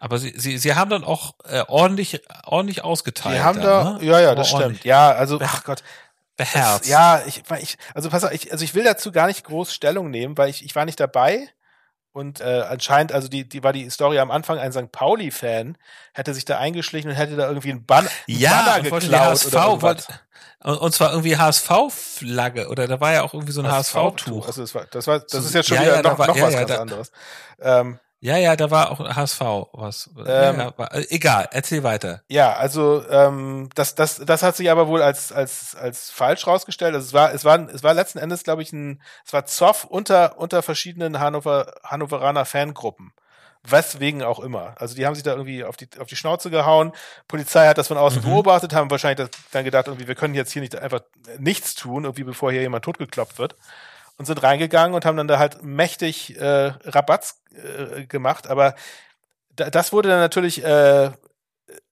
[0.00, 3.36] Aber sie, sie, sie haben dann auch äh, ordentlich, ordentlich ausgeteilt.
[3.36, 4.04] Sie haben da, ne?
[4.04, 4.84] ja, ja, das stimmt.
[4.84, 5.82] Ja, also, ach Gott.
[6.36, 6.86] Beherzt.
[6.88, 10.10] Ja, ich, ich, also pass auf, ich, also ich will dazu gar nicht groß Stellung
[10.10, 11.48] nehmen, weil ich, ich war nicht dabei.
[12.12, 14.92] Und äh, anscheinend, also die, die war die Story am Anfang, ein St.
[14.92, 15.76] Pauli-Fan
[16.12, 19.64] hätte sich da eingeschlichen und hätte da irgendwie ein, Ban ja, Banner geklaut HSV, oder
[19.64, 20.06] irgendwas.
[20.60, 24.46] Und, und zwar irgendwie HSV-Flagge oder da war ja auch irgendwie so ein HSV-Tuch.
[24.46, 26.28] HSV also das war, das war, das ist jetzt schon ja, wieder ja, noch, war,
[26.28, 27.12] noch ja, was ganz anderes.
[27.60, 29.40] Ähm, ja, ja, da war auch HSV
[29.72, 30.08] was.
[30.16, 32.22] Ähm, ja, war, äh, egal, erzähl weiter.
[32.28, 36.94] Ja, also ähm, das, das, das hat sich aber wohl als als als falsch rausgestellt.
[36.94, 39.84] Also es war es war es war letzten Endes, glaube ich, ein es war Zoff
[39.84, 43.12] unter unter verschiedenen Hannover Hannoveraner Fangruppen.
[43.62, 44.74] Weswegen auch immer.
[44.78, 46.92] Also die haben sich da irgendwie auf die auf die Schnauze gehauen.
[47.28, 48.30] Polizei hat das von außen mhm.
[48.30, 51.00] beobachtet, haben wahrscheinlich dann gedacht, irgendwie wir können jetzt hier nicht einfach
[51.38, 53.54] nichts tun, irgendwie bevor hier jemand totgekloppt wird
[54.16, 58.48] und sind reingegangen und haben dann da halt mächtig äh, Rabatz äh, gemacht.
[58.48, 58.74] Aber
[59.50, 61.10] da, das wurde dann natürlich äh,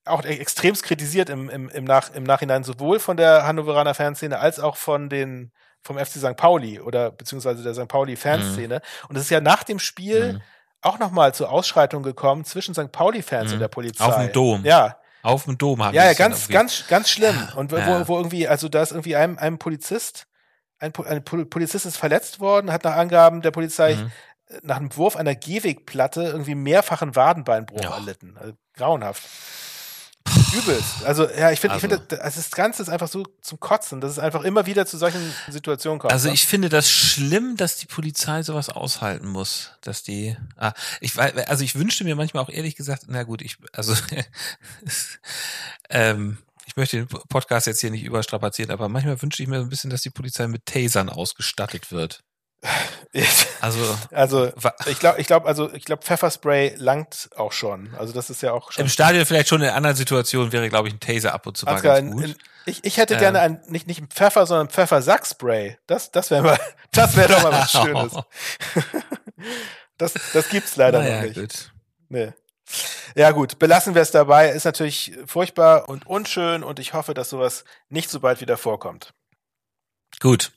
[0.05, 4.61] auch extremst kritisiert im, im, im, Nach, im Nachhinein, sowohl von der Hannoveraner Fanszene als
[4.61, 6.37] auch von den vom FC St.
[6.37, 7.89] Pauli oder beziehungsweise der St.
[7.89, 8.77] Pauli Fanszene.
[8.77, 9.09] Mhm.
[9.09, 10.43] Und es ist ja nach dem Spiel mhm.
[10.81, 12.93] auch nochmal zur Ausschreitung gekommen zwischen St.
[12.93, 13.55] Pauli-Fans mhm.
[13.55, 14.05] und der Polizei.
[14.05, 14.65] Auf dem Dom.
[14.65, 14.99] Ja.
[15.23, 17.49] Auf dem Dom haben Ja, ja, ganz, ganz, ganz schlimm.
[17.57, 18.07] Und wo, ja.
[18.09, 20.27] wo irgendwie, also da ist irgendwie ein, ein Polizist,
[20.83, 24.11] ein, ein Pol- Polizist ist verletzt worden, hat nach Angaben der Polizei Mhm.
[24.49, 27.95] äh, nach einem Wurf einer Gehwegplatte irgendwie mehrfachen Wadenbeinbruch Ja.
[27.95, 28.37] erlitten.
[28.39, 29.23] Also grauenhaft.
[30.55, 31.05] Übelst.
[31.05, 34.01] Also, ja, ich finde, ich Also- finde, das, das Ganze ist einfach so zum Kotzen,
[34.01, 36.13] dass es einfach immer wieder zu solchen Situationen kommt.
[36.13, 36.35] Also ne?
[36.35, 41.37] ich finde das schlimm, dass die Polizei sowas aushalten muss, dass die, ah, ich weiß,
[41.49, 43.95] also ich wünschte mir manchmal auch ehrlich gesagt, na gut, ich, also,
[45.91, 49.65] ähm, ich möchte den Podcast jetzt hier nicht überstrapazieren, aber manchmal wünschte ich mir so
[49.65, 52.21] ein bisschen, dass die Polizei mit Tasern ausgestattet wird.
[53.61, 53.79] Also
[54.11, 54.51] Also,
[54.87, 57.95] ich glaube, ich glaube, also ich glaube, Pfefferspray langt auch schon.
[57.97, 58.85] Also das ist ja auch schon.
[58.85, 61.67] im Stadion vielleicht schon in anderen Situationen wäre, glaube ich, ein Taser ab und zu
[61.67, 62.37] mal Ansgar, ganz gut.
[62.67, 63.21] ich, ich hätte Ähm.
[63.21, 65.77] gerne ein, nicht, nicht ein Pfeffer, sondern Pfeffersackspray.
[65.87, 66.59] Das, das wäre mal,
[66.93, 68.13] das wäre doch mal was Schönes.
[69.99, 71.35] Das, das gibt's leider naja, noch nicht.
[71.35, 71.73] gut.
[72.09, 72.33] Nee.
[73.15, 74.51] Ja gut, belassen wir es dabei.
[74.51, 79.13] Ist natürlich furchtbar und unschön und ich hoffe, dass sowas nicht so bald wieder vorkommt.
[80.21, 80.53] Gut.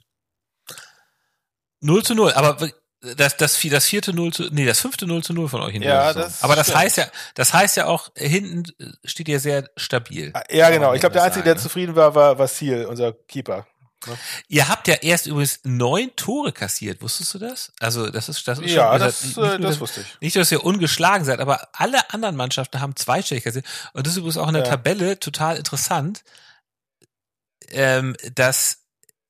[1.81, 2.57] 0 zu 0, aber
[3.01, 5.81] das, das, das vierte 0 zu, nee, das fünfte 0 zu 0 von euch in
[5.83, 6.79] Ja, der das Aber das stimmt.
[6.79, 8.63] heißt ja, das heißt ja auch, hinten
[9.03, 10.33] steht ja sehr stabil.
[10.49, 10.93] Ja, genau.
[10.93, 11.61] Ich glaube, der Einzige, der ne?
[11.61, 13.67] zufrieden war, war Vasil, unser Keeper.
[14.47, 17.71] Ihr habt ja erst übrigens neun Tore kassiert, wusstest du das?
[17.79, 20.01] Also, das ist, das ist Ja, schon, ihr das, nicht äh, nur, das dass- wusste
[20.01, 20.21] ich.
[20.21, 23.65] Nicht, dass ihr ungeschlagen seid, aber alle anderen Mannschaften haben zweistellig kassiert.
[23.93, 24.69] Und das ist übrigens auch in der Ja.
[24.69, 26.23] Tabelle total interessant,
[27.69, 28.79] ähm, dass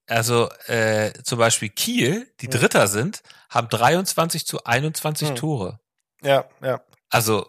[0.08, 2.52] also äh, zum Beispiel Kiel, die Hm.
[2.60, 5.36] Dritter sind, haben 23 zu 21 Hm.
[5.36, 5.80] Tore.
[6.22, 6.82] Ja, ja.
[7.10, 7.48] Also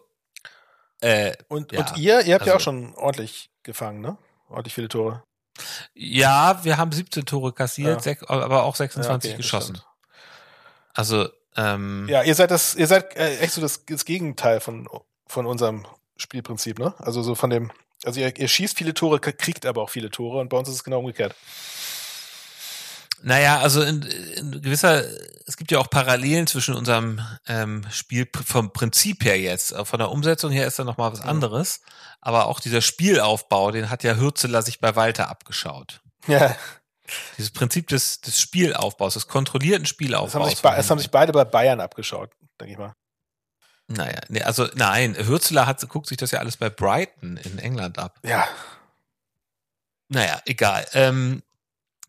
[1.03, 4.17] äh, Und, Ja, und ihr, ihr habt ja also- auch schon ordentlich gefangen, ne?
[4.49, 5.23] Ordentlich viele Tore.
[5.95, 8.15] Ja, wir haben 17 Tore kassiert, Ja.
[8.29, 9.81] aber auch Ja, 26 okay, das geschossen.
[10.95, 14.89] Also ähm, Ja, ihr seid das, ihr seid äh, echt so das, das Gegenteil von,
[15.27, 16.95] von unserem Spielprinzip, ne?
[16.99, 17.71] Also so von dem,
[18.05, 20.77] also ihr, ihr schießt viele Tore, kriegt aber auch viele Tore und bei uns ist
[20.77, 21.35] es genau umgekehrt.
[23.27, 25.03] Naja, also in, in gewisser,
[25.47, 29.73] es gibt ja auch Parallelen zwischen unserem ähm, Spiel vom Prinzip her jetzt.
[29.73, 31.31] Äh, Von der Umsetzung her ist da nochmal was Mhm.
[31.31, 31.81] anderes.
[32.21, 36.01] Aber auch dieser Spielaufbau, den hat ja Hürzeler sich bei Walter abgeschaut.
[36.29, 36.55] Ja,
[37.37, 40.35] Dieses Prinzip des, des Spielaufbaus, des kontrollierten das Spielaufbaus.
[40.43, 42.95] haben, sich das haben sich beide bei Bayern abgeschaut, denke ich mal.
[43.89, 47.99] naja, nee, also nein, Hürzeler hat, guckt sich das ja alles bei Brighton in England
[47.99, 48.19] ab.
[48.25, 48.47] Ja,
[50.09, 50.87] Naja, egal.
[50.93, 51.43] Ähm,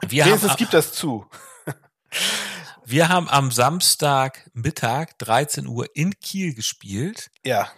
[0.07, 1.25] wir, haben, wenigstens am- gibt das zu.
[2.85, 7.29] wir haben am Samstagmittag 13 Uhr in Kiel gespielt.
[7.43, 7.69] Ja.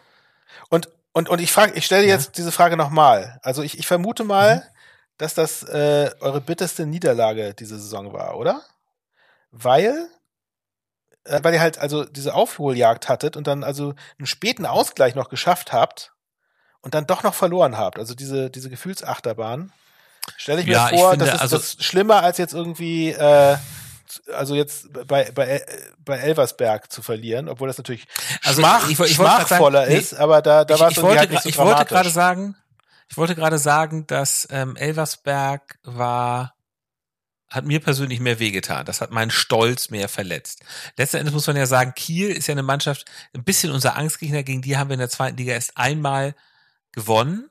[0.70, 2.16] Und, und, und ich frage, ich stelle Ja.
[2.16, 3.40] jetzt diese Frage nochmal.
[3.44, 4.62] Also ich, ich vermute mal, Mhm.
[5.18, 8.62] dass das äh, eure bitterste Niederlage diese Saison war, oder?
[9.52, 10.08] Weil,
[11.26, 15.30] äh, weil ihr halt also diese Aufholjagd hattet und dann also einen späten Ausgleich noch
[15.30, 16.14] geschafft habt
[16.82, 17.98] und dann doch noch verloren habt.
[18.00, 19.74] Also diese, diese Gefühlsachterbahn.
[20.38, 23.10] Stelle ich mir Ja, ich vor, finde, das ist also- das schlimmer als jetzt irgendwie
[23.12, 23.58] äh,
[24.34, 25.64] also jetzt bei, bei,
[26.00, 28.08] bei Elversberg zu verlieren, obwohl das natürlich
[28.44, 30.92] Also schmach, ich- ich grad schmachvoller sagen, nee, ist, aber da, da ich, war es
[30.94, 32.56] ich, irgendwie halt nicht so ich wollte gerade sagen,
[33.10, 36.56] ich wollte gerade sagen, dass ähm, Elversberg war,
[37.50, 38.86] hat mir persönlich mehr wehgetan.
[38.86, 40.62] Das hat meinen Stolz mehr verletzt.
[40.98, 44.44] Letzten Endes muss man ja sagen, Kiel ist ja eine Mannschaft, ein bisschen unser Angstgegner,
[44.44, 46.36] gegen die haben wir in der zweiten Liga erst einmal
[46.92, 47.50] gewonnen.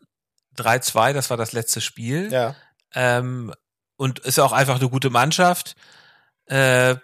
[0.57, 2.33] 3-2, das war das letzte Spiel.
[2.33, 2.55] Ja.
[2.95, 3.53] Ähm,
[3.97, 5.75] und ist auch einfach eine gute Mannschaft.
[6.47, 6.97] Äh,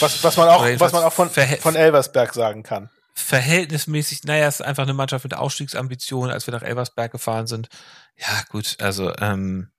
[0.00, 2.90] Was, was man auch, was man auch von, von Elversberg sagen kann.
[3.14, 7.68] verhältnismäßig, naja, es ist einfach eine Mannschaft mit Ausstiegsambitionen, als wir nach Elversberg gefahren sind.
[8.16, 9.70] Ja, gut, also ähm,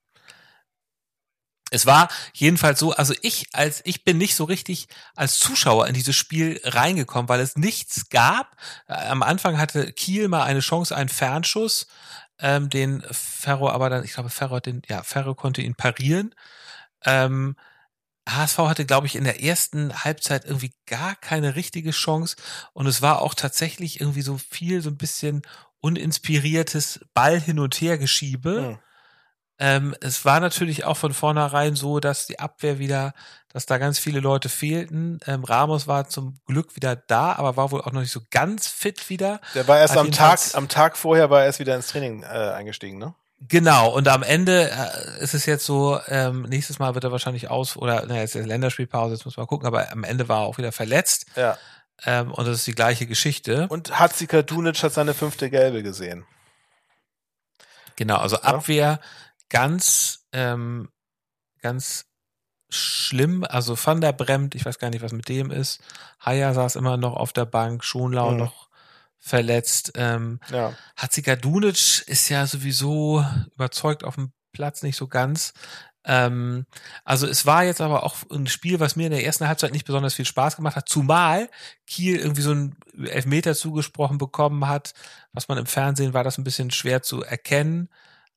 [1.71, 5.93] es war jedenfalls so, also ich als ich bin nicht so richtig als Zuschauer in
[5.93, 8.55] dieses Spiel reingekommen, weil es nichts gab.
[8.87, 11.87] Äh, Am Anfang hatte Kiel mal eine Chance, einen Fernschuss,
[12.39, 16.35] ähm, den Ferro aber dann, ich glaube, Ferro den, ja, Ferro konnte ihn parieren.
[17.03, 17.55] Ähm,
[18.27, 22.35] HSV hatte, glaube ich, in der ersten Halbzeit irgendwie gar keine richtige Chance.
[22.73, 25.43] Und es war auch tatsächlich irgendwie so viel, so ein bisschen
[25.79, 28.69] uninspiriertes Ball hin und her Geschiebe.
[28.69, 28.79] Hm.
[29.57, 33.13] Ähm, es war natürlich auch von vornherein so, dass die Abwehr wieder,
[33.53, 35.19] dass da ganz viele Leute fehlten.
[35.25, 38.67] Ähm, Ramos war zum Glück wieder da, aber war wohl auch noch nicht so ganz
[38.67, 39.39] fit wieder.
[39.53, 42.23] Der war erst Hat am Tag, am Tag vorher war er erst wieder ins Training
[42.23, 43.15] äh, eingestiegen, ne?
[43.47, 47.49] Genau, und am Ende äh, ist es jetzt so, ähm, nächstes Mal wird er wahrscheinlich
[47.49, 50.45] aus, oder naja, jetzt ist Länderspielpause, jetzt muss man gucken, aber am Ende war er
[50.47, 51.25] auch wieder verletzt.
[51.35, 51.57] Ja.
[52.05, 53.67] Ähm, und das ist die gleiche Geschichte.
[53.69, 56.25] Und Hatzika Dunic hat seine fünfte Gelbe gesehen.
[57.95, 58.99] Genau, also Abwehr
[59.49, 60.89] ganz, ähm,
[61.61, 62.05] ganz
[62.69, 63.45] schlimm.
[63.47, 65.81] Also Van der Bremt, ich weiß gar nicht, was mit dem ist.
[66.19, 68.37] Haya saß immer noch auf der Bank, Schonlau Mhm.
[68.37, 68.69] noch
[69.17, 69.93] verletzt.
[69.95, 70.73] Ähm, Ja.
[70.97, 75.53] Hatzika-Dunic ist ja sowieso überzeugt auf dem Platz nicht so ganz.
[76.07, 76.65] Ähm,
[77.03, 79.85] also es war jetzt aber auch ein Spiel, was mir in der ersten Halbzeit nicht
[79.87, 81.49] besonders viel Spaß gemacht hat, zumal
[81.87, 84.93] Kiel irgendwie so einen Elfmeter zugesprochen bekommen hat,
[85.33, 87.89] was man im Fernsehen war das ein bisschen schwer zu erkennen.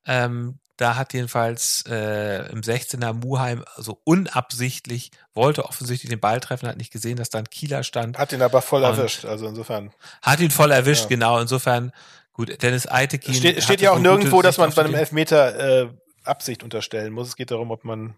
[0.07, 6.69] Ähm, da hat jedenfalls äh, im 16er Muheim so unabsichtlich, wollte offensichtlich den Ball treffen,
[6.69, 8.17] hat nicht gesehen, dass da ein Kieler stand.
[8.17, 9.93] Hat ihn aber voll erwischt, also insofern.
[10.23, 11.09] Hat ihn voll erwischt, Ja.
[11.09, 11.38] genau.
[11.41, 11.93] Insofern,
[12.33, 13.33] gut, Dennis Eitekin.
[13.33, 15.88] Es steht, steht ja auch nirgendwo, dass man bei einem Elfmeter äh,
[16.25, 17.29] Absicht unterstellen muss.
[17.29, 18.14] Es geht darum, ob man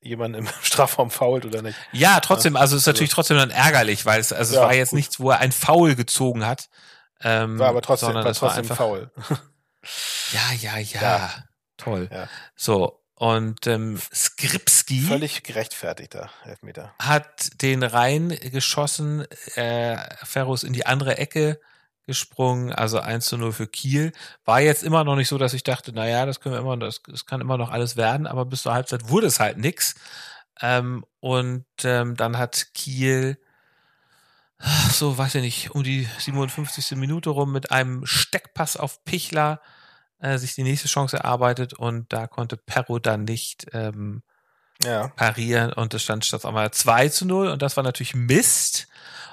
[0.00, 1.78] jemanden im Strafraum fault oder nicht.
[1.92, 4.74] Ja, trotzdem, also es ist natürlich trotzdem dann ärgerlich, weil es, also Ja, es war
[4.74, 4.96] jetzt gut.
[4.96, 6.68] nichts, wo er ein Foul gezogen hat.
[7.22, 9.10] Ähm, War aber trotzdem, sondern war es war trotzdem einfach, faul.
[10.32, 11.44] Ja, ja, ja, Ja.
[11.76, 12.08] Toll.
[12.12, 12.28] Ja.
[12.56, 16.94] So, und ähm, Skripski Völlig gerechtfertigter Elfmeter.
[16.98, 21.60] hat den rein geschossen, äh, Ferros in die andere Ecke
[22.06, 24.12] gesprungen, also 1 zu 0 für Kiel.
[24.44, 26.76] War jetzt immer noch nicht so, dass ich dachte, na ja, das können wir immer,
[26.76, 29.94] das, das kann immer noch alles werden, aber bis zur Halbzeit wurde es halt nix.
[30.60, 33.38] Ähm, und ähm, dann hat Kiel
[34.90, 36.96] so, weiß ich nicht, um die 57.
[36.96, 39.60] Minute rum mit einem Steckpass auf Pichler
[40.20, 44.22] äh, sich die nächste Chance erarbeitet und da konnte Perro dann nicht ähm,
[44.82, 45.08] Ja.
[45.08, 48.86] parieren und es stand statt einmal 2 zu 0 und das war natürlich Mist.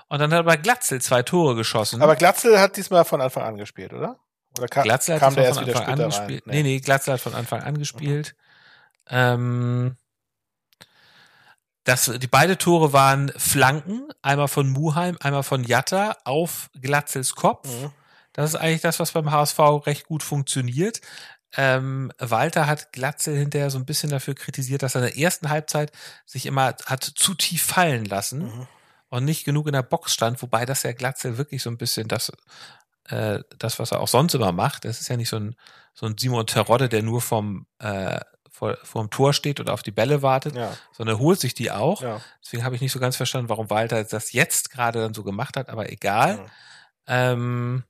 [0.09, 2.01] Und dann hat aber Glatzel zwei Tore geschossen.
[2.01, 4.17] Aber Glatzel hat diesmal von Anfang an gespielt, oder?
[4.57, 6.27] Oder ka Glatzel hat kam der erst wieder von Anfang an später rein?
[6.27, 6.47] gespielt.
[6.47, 6.63] Nee.
[6.63, 8.33] nee, Glatzel hat von Anfang an gespielt.
[9.09, 9.97] Ähm,
[11.87, 17.67] das, die beide Tore waren Flanken, einmal von Muheim, einmal von Jatta auf Glatzels Kopf.
[17.67, 17.91] Mhm.
[18.33, 21.01] Das ist eigentlich das, was beim HSV recht gut funktioniert.
[21.55, 25.49] Ähm, Walter hat Glatzel hinterher so ein bisschen dafür kritisiert, dass er in der ersten
[25.49, 25.91] Halbzeit
[26.25, 28.67] sich immer hat zu tief fallen lassen Mhm.
[29.09, 32.09] und nicht genug in der Box stand, wobei das ja Glatzel wirklich so ein bisschen
[32.09, 32.31] das,
[33.05, 34.83] äh, das, was er auch sonst immer macht.
[34.83, 35.55] Das ist ja nicht so ein,
[35.93, 38.19] so ein Simon Terodde, der nur vom, äh,
[38.57, 41.71] vor, vorm Tor steht oder auf die Bälle wartet, Ja, sondern er holt sich die
[41.71, 42.01] auch.
[42.01, 42.19] ja.
[42.43, 45.55] Deswegen habe ich nicht so ganz verstanden, warum Walter das jetzt gerade dann so gemacht
[45.57, 46.37] hat, aber egal.
[46.37, 46.45] Mhm.
[47.07, 47.83] Ähm,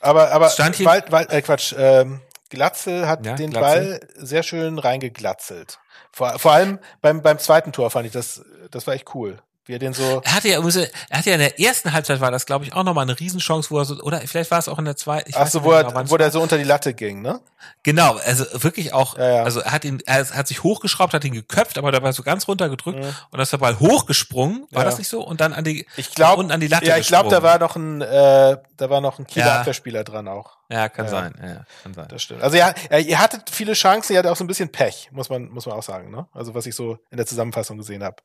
[0.00, 3.98] Aber, aber Stand hier- Wald, Wald, äh, Quatsch, ähm, Glatzel hat Ja, den Glatzel.
[4.00, 5.78] Ball sehr schön reingeglatzelt.
[6.12, 9.38] Vor, vor allem beim, beim zweiten Tor fand ich das, das war echt cool.
[9.66, 10.64] Wie er den so, Er hatte ja, er
[11.10, 13.70] er hatte ja in der ersten Halbzeit war das, glaube ich, auch nochmal eine Riesenchance,
[13.70, 15.32] wo er so, oder vielleicht war es auch in der zweiten.
[15.34, 17.40] ach so, wo, er, genau, wo der so unter die Latte ging, ne?
[17.82, 19.42] Genau, also wirklich auch, Ja, ja.
[19.42, 22.46] also er hat ihn, er hat sich hochgeschraubt, hat ihn geköpft, aber dabei so ganz
[22.46, 23.14] runtergedrückt Mhm.
[23.32, 24.88] und ist der Ball hochgesprungen, war Ja.
[24.90, 25.20] das nicht so?
[25.26, 27.58] Und dann an die, Ich glaube, unten an die Latte ja, ich glaube, da war
[27.58, 29.60] noch ein, äh, da war noch ein Kieler.
[29.60, 30.58] Abwehrspieler dran auch.
[30.70, 32.06] Ja, kann sein, ja, kann sein.
[32.08, 32.42] Das stimmt.
[32.42, 35.28] Also ja, er, ihr hattet viele Chancen, ihr hattet auch so ein bisschen Pech, muss
[35.28, 36.26] man, muss man auch sagen, ne?
[36.32, 38.16] Also was ich so in der Zusammenfassung gesehen habe.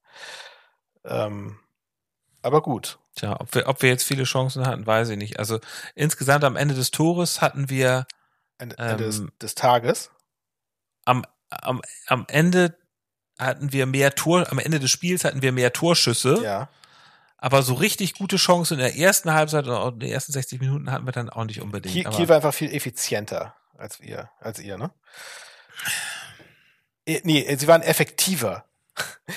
[1.05, 1.59] Ähm,
[2.41, 2.97] aber gut.
[3.15, 5.37] Tja, ob wir, ob wir jetzt viele Chancen hatten, weiß ich nicht.
[5.39, 5.59] Also
[5.95, 8.05] insgesamt am Ende des Tores hatten wir
[8.57, 10.11] Ende, Ende des, Ähm, des Tages.
[11.05, 12.77] am, am, am Ende
[13.37, 16.69] hatten wir mehr Tor, am Ende des Spiels hatten wir mehr Torschüsse, Ja.
[17.37, 20.91] aber so richtig gute Chancen in der ersten Halbzeit oder in den ersten 60 Minuten
[20.91, 21.93] hatten wir dann auch nicht unbedingt.
[21.93, 24.91] Kiel, Kiel war einfach viel effizienter als ihr, als ihr, ne?
[27.05, 28.65] Eh, Nee, sie waren effektiver.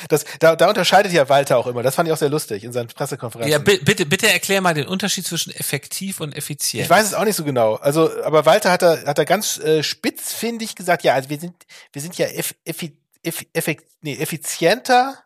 [0.08, 1.82] Das, da, da unterscheidet ja Walter auch immer.
[1.82, 3.52] Das fand ich auch sehr lustig in seinen Pressekonferenzen.
[3.52, 6.84] Ja, bi- bitte, bitte erklär mal den Unterschied zwischen effektiv und effizient.
[6.84, 7.74] Ich weiß es auch nicht so genau.
[7.76, 11.54] Also, aber Walter hat da, hat da ganz äh, spitzfindig gesagt, ja, also wir sind,
[11.92, 15.18] wir sind ja eff, effi, eff, effekt, nee, effizienter.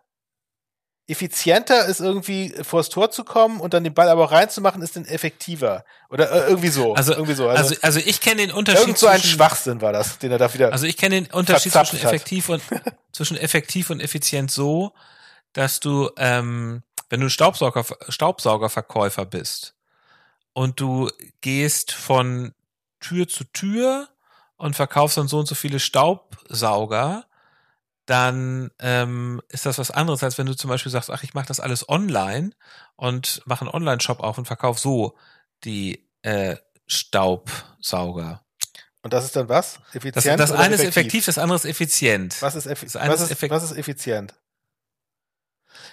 [1.08, 4.94] Effizienter ist irgendwie vors Tor zu kommen und dann den Ball aber auch reinzumachen, ist
[4.94, 5.84] dann effektiver.
[6.10, 6.94] Oder äh, irgendwie so.
[6.94, 7.48] also, irgendwie so.
[7.48, 10.38] also, also ich kenne den Unterschied irgend so ein zwischen, Schwachsinn war das, den er
[10.38, 10.70] da wieder.
[10.70, 12.62] also ich kenne den Unterschied zwischen effektiv und
[13.12, 14.92] zwischen effektiv und effizient so,
[15.54, 19.74] dass du, ähm, wenn du Staubsauger, Staubsaugerverkäufer bist
[20.52, 22.52] und du gehst von
[23.00, 24.08] Tür zu Tür
[24.58, 27.24] und verkaufst dann so und so viele Staubsauger,
[28.08, 31.46] dann ähm, ist das was anderes, als wenn du zum Beispiel sagst, ach, ich mache
[31.48, 32.52] das alles online
[32.96, 35.16] und mache einen Online-Shop auf und verkaufe so
[35.64, 38.42] die äh, Staubsauger.
[39.02, 39.80] und das ist dann was?
[39.92, 42.40] Das, Effizient das oder eine ist effektiv, das andere ist effizient.
[42.40, 44.34] Was ist, effi Das was, ist effekt- was ist effizient?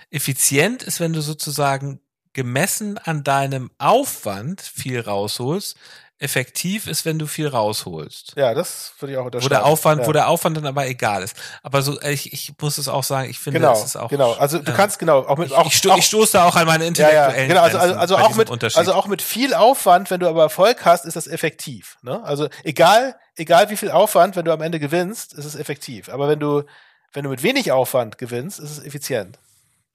[0.10, 1.99] Effizient ist, wenn du sozusagen
[2.34, 5.78] gemessen an deinem Aufwand viel rausholst.
[6.17, 8.34] Effektiv ist, wenn du viel rausholst.
[8.38, 9.49] Ja, das würde ich auch Wo unterschreiben.
[9.49, 10.08] der Aufwand, ja.
[10.08, 11.36] wo der Aufwand dann aber egal ist.
[11.62, 14.10] Aber so, ich, ich muss es auch sagen, ich finde, Genau, es ist auch.
[14.10, 14.32] genau.
[14.34, 16.45] Also du ähm, kannst genau auch mit Ich, auch, ich, sto auch ich stoße da
[16.45, 17.62] auch an meine ja, intellektuellen ja, genau.
[17.62, 21.04] Also, also, also auch mit also auch mit viel Aufwand, wenn du aber Erfolg hast,
[21.04, 21.97] ist das effektiv.
[22.01, 22.23] Ne?
[22.23, 26.08] Also egal egal wie viel Aufwand, wenn du am Ende gewinnst, ist es effektiv.
[26.08, 26.63] Aber wenn du
[27.12, 29.38] wenn du mit wenig Aufwand gewinnst, ist es effizient.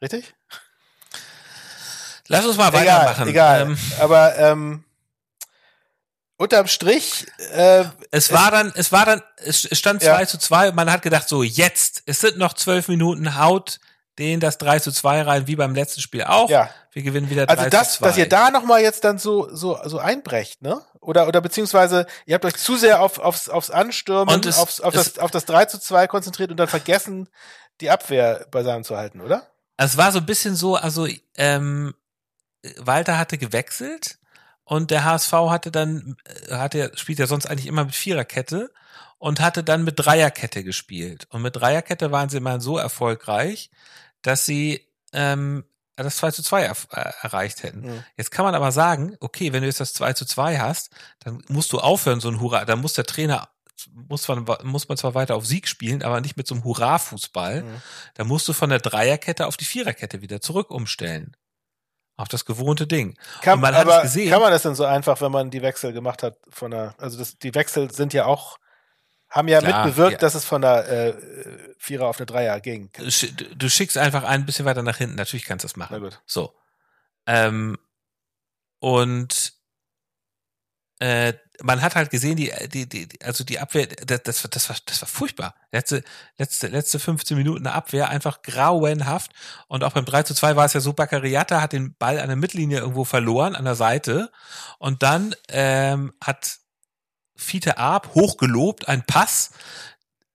[0.02, 0.34] Richtig?
[2.28, 3.28] Lass uns mal Egal, weitermachen.
[3.28, 3.60] egal.
[3.62, 4.84] Ähm, Aber ähm,
[6.40, 10.16] unterm Strich, äh, es war dann, es war dann, es stand Ja.
[10.16, 13.78] 2 zu 2 und man hat gedacht, so jetzt, es sind noch zwölf Minuten, haut
[14.18, 16.48] den das 3 zu 2 rein, wie beim letzten Spiel auch.
[16.50, 16.70] ja.
[16.92, 18.06] Wir gewinnen wieder 3 Also das, zu 2.
[18.08, 20.82] dass ihr da nochmal jetzt dann so, so, so einbrecht, ne?
[21.00, 24.80] Oder, oder beziehungsweise ihr habt euch zu sehr auf, aufs, aufs Anstürmen, Und es- aufs,
[24.80, 27.28] auf, es- das, auf das 3 zu 2 konzentriert und dann vergessen,
[27.80, 29.46] die Abwehr beisammen zu halten, oder?
[29.76, 31.94] Es war so ein bisschen so, also ähm,
[32.78, 34.18] Walter hatte gewechselt
[34.70, 36.14] und der HSV hatte dann,
[36.48, 38.70] äh, hatte, spielt ja sonst eigentlich immer mit Viererkette
[39.18, 41.26] und hatte dann mit Dreierkette gespielt.
[41.30, 43.72] Und mit Dreierkette waren sie immer so erfolgreich,
[44.22, 45.64] dass sie ähm,
[45.96, 47.80] das 2 zu 2 erf- äh, erreicht hätten.
[47.80, 48.04] Mhm.
[48.16, 51.42] Jetzt kann man aber sagen, okay, wenn du jetzt das 2 zu 2 hast, dann
[51.48, 53.48] musst du aufhören, so ein Hurra, dann muss der Trainer,
[53.92, 57.62] muss man, muss man zwar weiter auf Sieg spielen, aber nicht mit so einem Hurra-Fußball.
[57.64, 57.82] Mhm.
[58.14, 61.36] Da musst du von der Dreierkette auf die Viererkette wieder zurück umstellen.
[62.20, 63.16] Auf das gewohnte Ding.
[63.40, 64.30] Kann, man aber es gesehen.
[64.30, 67.18] kann man das denn so einfach, wenn man die Wechsel gemacht hat von der, also
[67.18, 68.58] das, die Wechsel sind ja auch,
[69.30, 70.18] haben ja Klar, mitbewirkt, ja.
[70.18, 71.14] dass es von der äh,
[71.78, 72.90] Vierer auf eine Dreier ging.
[73.56, 75.14] Du schickst einfach ein bisschen weiter nach hinten.
[75.14, 75.92] Natürlich kannst du das machen.
[75.92, 76.20] Na gut.
[76.26, 76.52] So.
[77.26, 77.78] Ähm,
[78.80, 79.54] und
[81.00, 81.32] äh,
[81.62, 84.76] man hat halt gesehen, die, die, die, also die Abwehr, das, das, war- das, war,
[84.86, 85.54] das war furchtbar.
[85.72, 86.02] Letzte,
[86.38, 89.32] letzte, letzte 15 Minuten Abwehr einfach grauenhaft.
[89.68, 92.28] Und auch beim 3 zu 2 war es ja so, Baccariata hat den Ball an
[92.28, 94.30] der Mittellinie irgendwo verloren, an der Seite.
[94.78, 96.58] Und dann ähm, hat
[97.36, 99.50] Fiete Arp hochgelobt, einen Pass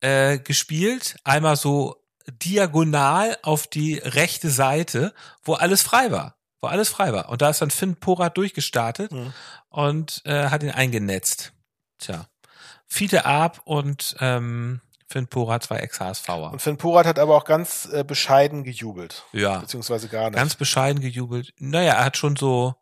[0.01, 2.04] äh, gespielt, einmal so
[2.43, 6.35] diagonal auf die rechte Seite, wo alles frei war.
[6.62, 7.30] Wo alles frei war.
[7.30, 9.34] Und da ist dann Finn Porat durchgestartet Mhm.
[9.70, 11.54] und äh, hat ihn eingenetzt.
[12.00, 12.28] Tja.
[12.88, 16.52] Fiete Arp und ähm, Finn Porat, zwei Ex-HSVer.
[16.52, 19.24] Und Finn Porat hat aber auch ganz äh, bescheiden gejubelt.
[19.34, 20.36] Ja, Beziehungsweise gar nicht.
[20.38, 21.54] ganz bescheiden gejubelt.
[21.58, 22.76] Naja, er hat schon so,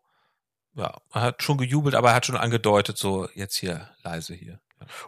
[0.74, 4.60] ja, er hat schon gejubelt, aber er hat schon angedeutet, so jetzt hier leise hier.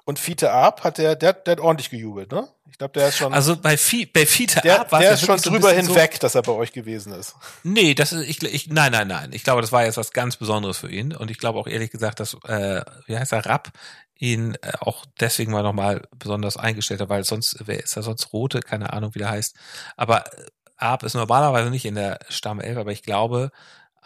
[0.04, 2.48] Und Fiete Arp hat der, der, der hat ordentlich gejubelt, ne?
[2.70, 5.24] Ich glaube, der ist schon, Also bei, Fi bei Fiete der, Arp war der ist
[5.24, 7.34] schon so drüber so- hinweg, dass er bei euch gewesen ist.
[7.62, 9.30] Nee, das ist, ich, ich, nein, nein, nein.
[9.32, 11.14] Ich glaube, das war jetzt was ganz Besonderes für ihn.
[11.14, 13.70] Und ich glaube auch ehrlich gesagt, dass, äh, wie heißt er, Rapp,
[14.18, 18.32] ihn äh, auch deswegen mal nochmal besonders eingestellt hat, weil sonst, wer ist da sonst
[18.32, 18.60] Rote?
[18.60, 19.54] Keine Ahnung, wie der heißt.
[19.96, 20.44] Aber äh,
[20.76, 23.50] Arp ist normalerweise nicht in der Stammelf, aber ich glaube,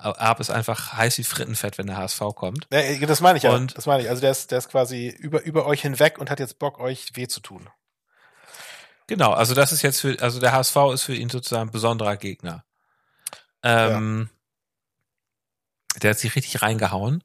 [0.03, 2.67] äh, Arp ist einfach heiß wie Frittenfett, wenn der HSV kommt.
[2.73, 3.53] Ja, das meine ich ja.
[3.55, 4.09] Und- das meine ich.
[4.09, 7.13] Also der ist, der ist quasi über, über euch hinweg und hat jetzt Bock, euch
[7.17, 7.69] weh zu tun.
[9.07, 12.17] Genau, also das ist jetzt für, also der HSV ist für ihn sozusagen ein besonderer
[12.17, 12.65] Gegner.
[13.63, 14.31] Ähm,
[16.01, 17.25] Der hat sich richtig reingehauen.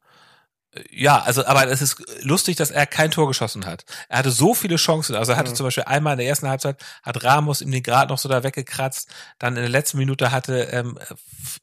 [0.91, 3.85] Ja, also, aber es ist lustig, dass er kein Tor geschossen hat.
[4.09, 5.15] Er hatte so viele Chancen.
[5.15, 5.55] Also er hatte Mhm.
[5.55, 8.43] zum Beispiel einmal in der ersten Halbzeit, hat Ramos ihm den Grad noch so da
[8.43, 9.09] weggekratzt.
[9.39, 10.99] Dann in der letzten Minute hatte ähm,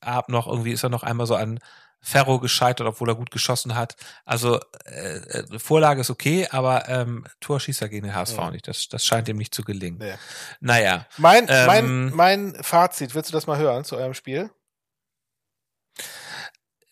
[0.01, 1.59] Ab noch irgendwie, ist er noch einmal so an
[2.05, 3.95] Ferro gescheitert, obwohl er gut geschossen hat.
[4.25, 8.51] Also äh, äh, Vorlage ist okay, aber ähm, Tor schießt er gegen den HSV Ja.
[8.51, 8.67] nicht.
[8.67, 9.99] Das, das scheint ihm nicht zu gelingen.
[9.99, 10.15] Nee.
[10.61, 12.15] Naja, Mein, Ähm, mein,
[12.55, 14.51] mein Fazit, willst du das mal hören zu eurem Spiel?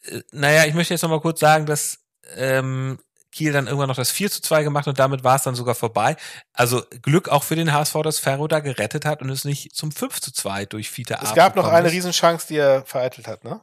[0.05, 1.99] äh, naja, ich möchte jetzt noch mal kurz sagen, dass
[2.37, 2.99] ähm,
[3.33, 5.75] Kiel dann irgendwann noch das 4 zu 2 gemacht und damit war es dann sogar
[5.75, 6.17] vorbei.
[6.53, 9.93] Also Glück auch für den HSV, dass Ferro da gerettet hat und es nicht zum
[9.93, 11.95] 5 zu 2 durch Fiete Es gab noch eine ist.
[11.95, 13.61] Riesenchance, die er vereitelt hat, ne?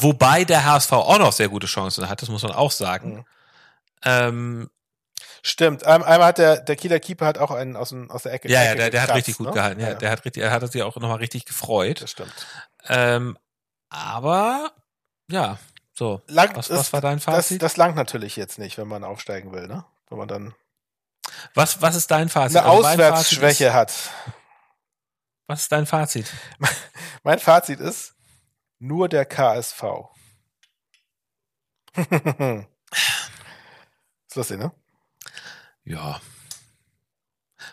[0.00, 3.16] Wobei der HSV auch noch sehr gute Chancen hat, das muss man auch sagen.
[3.16, 3.24] Mhm.
[4.04, 4.70] Ähm,
[5.42, 5.86] Stimmt.
[5.86, 8.50] Ein, einmal hat der, der Kieler Keeper hat auch einen aus, dem, aus der Ecke.
[8.50, 9.52] ja, ja, der, der hat richtig gut ne?
[9.54, 9.80] gehalten.
[9.80, 12.02] Ja, der hat richtig, er hat sich auch nochmal richtig gefreut.
[12.02, 12.32] Das stimmt.
[12.88, 13.38] Ähm,
[13.88, 14.70] aber
[15.30, 15.58] ja,
[16.00, 16.22] so.
[16.28, 17.60] Lang, Was, das- was war dein Das, Fazit?
[17.62, 19.84] das langt natürlich jetzt nicht, wenn man aufsteigen will, ne?
[20.08, 20.54] Wenn man dann
[21.54, 22.56] was, was ist dein Fazit?
[22.56, 23.92] eine Also Auswärtsschwäche Ist, hat.
[25.46, 26.32] was ist dein Fazit?
[27.22, 28.14] Mein Fazit ist
[28.78, 29.82] nur der KSV.
[31.96, 32.66] ist
[34.36, 34.72] lustig, ne?
[35.84, 36.18] Ja.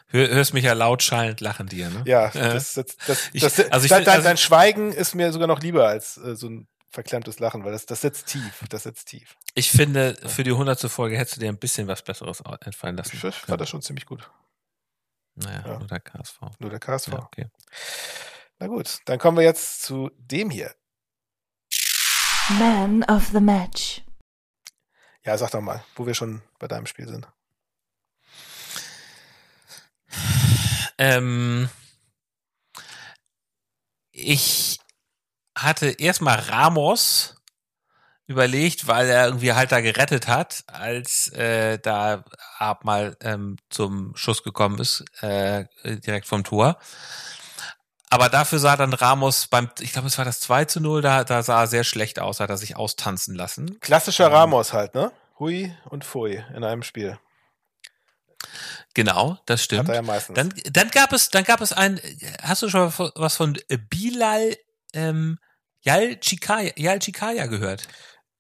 [0.08, 2.04] Hör, hörst mich ja laut schallend lachen dir, ne?
[2.06, 5.16] Ja, Äh, das, das, das, ich- das, also ich dein, dein, also- dein Schweigen ist
[5.16, 8.65] mir sogar noch lieber als äh, so ein verklemmtes Lachen, weil das, das sitzt tief.
[8.69, 9.38] Das sitzt tief.
[9.53, 13.15] Ich finde, für die hundertste Folge hättest du dir ein bisschen was Besseres einfallen lassen.
[13.23, 14.31] Ich fand das schon ziemlich gut.
[15.36, 15.77] Naja, Ja.
[15.77, 16.41] nur der KSV.
[16.57, 17.10] Nur der KSV.
[17.10, 17.45] Ja, okay.
[18.57, 20.73] Na gut, dann kommen wir jetzt zu dem hier.
[22.57, 24.02] Man of the Match.
[25.23, 27.27] Ja, sag doch mal, wo wir schon bei deinem Spiel sind.
[30.98, 31.69] Ähm,
[34.12, 34.79] ich
[35.58, 37.35] hatte erstmal Ramos
[38.27, 42.23] überlegt, weil er irgendwie halt da gerettet hat, als äh, da
[42.60, 46.77] Ab mal ähm, zum Schuss gekommen ist, äh, direkt vom Tor.
[48.10, 51.23] aber dafür sah dann Ramos beim, ich glaube, es war das 2 zu 0, da,
[51.23, 53.79] da sah er sehr schlecht aus, hat er sich austanzen lassen.
[53.79, 55.12] Klassischer Ramos halt, ne?
[55.39, 57.17] Hui und Fui in einem Spiel.
[58.93, 59.87] Genau, das stimmt.
[59.87, 60.35] Hat er ja meistens.
[60.35, 62.01] Dann, dann gab es, dann gab es ein,
[62.41, 63.58] hast du schon was von
[63.89, 64.55] Bilal
[64.93, 65.37] ähm,
[65.88, 67.88] Yalchikaya, Yalchikaya gehört?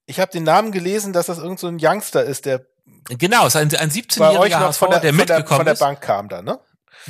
[0.05, 2.65] Ich habe den Namen gelesen, dass das irgend so ein Youngster ist, der
[3.09, 5.47] Genau, es ist ein, ein bei euch 17-jähriger noch HSV, der, der von der, mitgekommen
[5.57, 5.79] von der ist.
[5.79, 6.59] Bank kam dann, ne?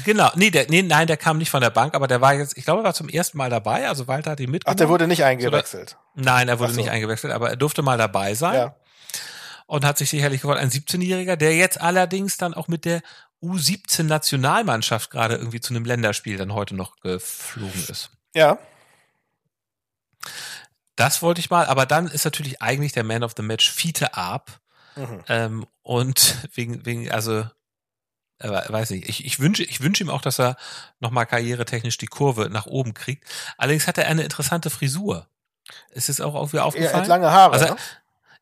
[0.06, 2.56] Genau, nee, der, nee, nein, der kam nicht von der Bank, aber der war jetzt,
[2.58, 4.78] ich glaube, er war zum ersten Mal dabei, also Walter hat ihn Ach, mitgenommen.
[4.78, 5.98] der wurde nicht eingewechselt.
[6.16, 6.82] Nein, er wurde Ach so.
[6.82, 8.76] nicht eingewechselt, aber er durfte mal dabei sein Ja.
[9.66, 10.58] und hat sich sicherlich gefreut.
[10.58, 13.02] Ein 17-Jähriger, der jetzt allerdings dann auch mit der
[13.44, 18.12] U17-Nationalmannschaft gerade irgendwie zu einem Länderspiel dann heute noch geflogen ist.
[18.36, 18.58] Ja.
[20.96, 24.16] Das wollte ich mal, aber dann ist natürlich eigentlich der Man of the Match Fiete
[24.16, 24.60] Arp.
[24.96, 25.24] Mhm.
[25.30, 27.46] Ähm, und wegen, wegen, also,
[28.40, 30.58] äh, weiß nicht, ich, ich wünsche, ich wünsche ihm auch, dass er
[31.00, 33.28] nochmal karrieretechnisch die Kurve nach oben kriegt.
[33.58, 35.28] Allerdings hat er eine interessante Frisur.
[35.92, 36.96] Ist es auch irgendwie Er aufgefallen?
[36.96, 37.54] hat lange Haare.
[37.54, 37.78] Also, ne?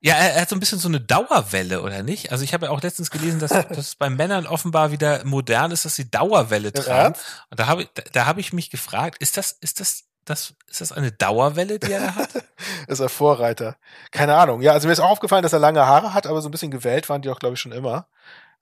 [0.01, 2.31] Ja, er, er hat so ein bisschen so eine Dauerwelle, oder nicht?
[2.31, 5.71] Also ich habe ja auch letztens gelesen, dass, dass es bei Männern offenbar wieder modern
[5.71, 7.15] ist, dass sie Dauerwelle tragen.
[7.15, 7.21] Ernst?
[7.49, 10.53] Und da habe ich, da, da habe ich mich gefragt, ist das, ist das, das,
[10.67, 12.29] ist das eine Dauerwelle, die er da hat?
[12.87, 13.77] ist er Vorreiter.
[14.11, 14.61] Keine Ahnung.
[14.61, 16.71] Ja, also mir ist auch aufgefallen, dass er lange Haare hat, aber so ein bisschen
[16.71, 18.07] gewellt waren die auch, glaube ich, schon immer.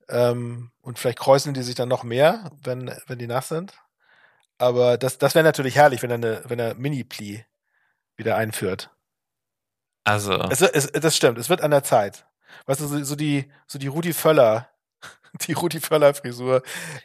[0.10, 3.74] Ähm, und vielleicht kräuseln die sich dann noch mehr, wenn, wenn die nass sind.
[4.58, 7.46] Aber das, das wäre natürlich herrlich, wenn er eine, wenn er Mini-Pli
[8.18, 8.92] wieder einführt.
[10.04, 12.26] Also, Es, es, das stimmt, es wird an der Zeit.
[12.66, 14.70] Weißt du, so, so die, so die Rudi Völler,
[15.48, 16.62] die Rudi Völler Frisur.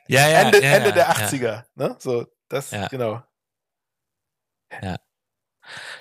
[0.08, 1.14] ja, ja, Ende, ja, Ende der ja.
[1.14, 1.96] 80er, ne?
[1.98, 3.22] So, das, genau.
[4.82, 4.96] Ja.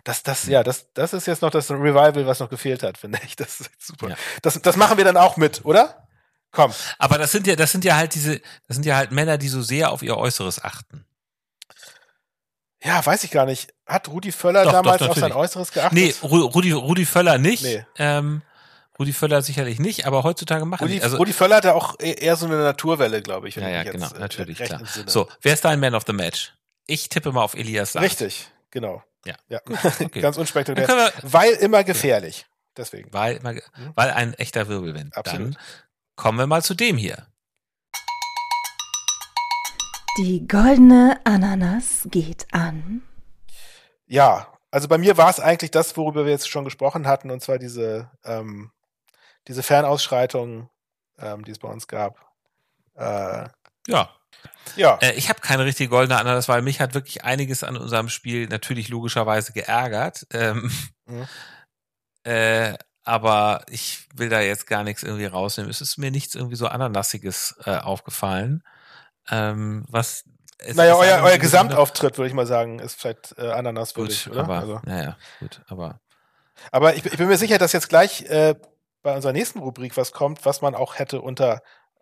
[0.06, 3.20] Das, das, ja, das, das ist jetzt noch das Revival, was noch gefehlt hat, finde
[3.26, 3.36] ich.
[3.36, 4.10] Das ist super.
[4.10, 4.16] Ja.
[4.42, 6.08] Das, das machen wir dann auch mit, oder?
[6.52, 6.74] Komm.
[6.98, 9.50] Aber das sind ja, das sind ja halt diese, das sind ja halt Männer, die
[9.50, 11.06] so sehr auf ihr Äußeres achten.
[12.84, 13.74] Ja, weiß ich gar nicht.
[13.86, 15.32] Hat Rudi Völler Doch, doch, damals auf sein.
[15.34, 15.94] Äußeres geachtet?
[15.94, 17.64] Nee, Ru- Rudi, Rudi Völler nicht.
[17.64, 17.86] Nee.
[17.98, 18.44] Ähm,
[19.00, 21.04] Rudi Völler sicherlich nicht, aber heutzutage machen Rudi, die.
[21.04, 23.56] Also, Rudi Völler hat ja auch e- eher so eine Naturwelle, glaube ich.
[23.56, 24.82] ja, ja, genau, jetzt, äh, natürlich, klar.
[25.06, 26.54] So, wer ist dein Man of the Match?
[26.86, 28.04] Ich tippe mal auf Elias Saad.
[28.04, 29.04] Richtig, genau.
[29.26, 29.36] Ja.
[29.50, 29.60] ja.
[30.00, 30.22] okay.
[30.22, 30.88] Ganz unspektakulär.
[30.88, 32.46] wir, Weil immer gefährlich.
[32.76, 33.12] Deswegen.
[33.12, 33.92] weil, weil, Mhm.
[33.96, 35.16] weil ein echter Wirbelwind.
[35.18, 35.56] Absolut.
[35.56, 35.62] Dann
[36.16, 37.28] kommen wir mal zu dem hier.
[40.20, 43.04] Die goldene Ananas geht an.
[44.08, 47.42] Ja, also bei mir war es eigentlich das, worüber wir jetzt schon gesprochen hatten, und
[47.42, 48.72] zwar diese, ähm,
[49.48, 50.70] diese Fernausschreitungen,
[51.20, 52.20] ähm, die es bei uns gab.
[52.96, 53.48] Äh,
[53.88, 54.10] Ja.
[54.76, 58.10] Ja, Äh, ich habe keine richtige goldene Ananas, weil mich hat wirklich einiges an unserem
[58.10, 60.28] Spiel natürlich logischerweise geärgert.
[60.32, 60.72] Ähm,
[61.06, 61.28] Mhm.
[62.24, 62.74] äh,
[63.04, 65.72] aber ich will da jetzt gar nichts irgendwie rausnehmen.
[65.72, 68.64] Es ist mir nichts irgendwie so Ananassiges äh, aufgefallen.
[69.30, 70.26] Ähm, was
[70.74, 74.44] naja, euer, euer Gesamtauftritt, würde ich mal sagen, ist vielleicht äh, ananaswürdig, Gut, oder?
[74.44, 76.00] aber, also, naja, gut, aber
[76.72, 78.56] aber ich, ich bin mir sicher, dass jetzt gleich äh,
[79.04, 81.62] bei unserer nächsten Rubrik was kommt, was man auch hätte unter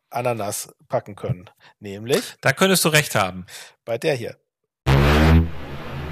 [0.09, 1.49] Ananas packen können.
[1.79, 3.45] Nämlich da könntest du recht haben.
[3.83, 4.37] bei der hier.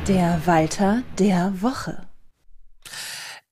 [0.08, 2.08] Der Walter der Woche.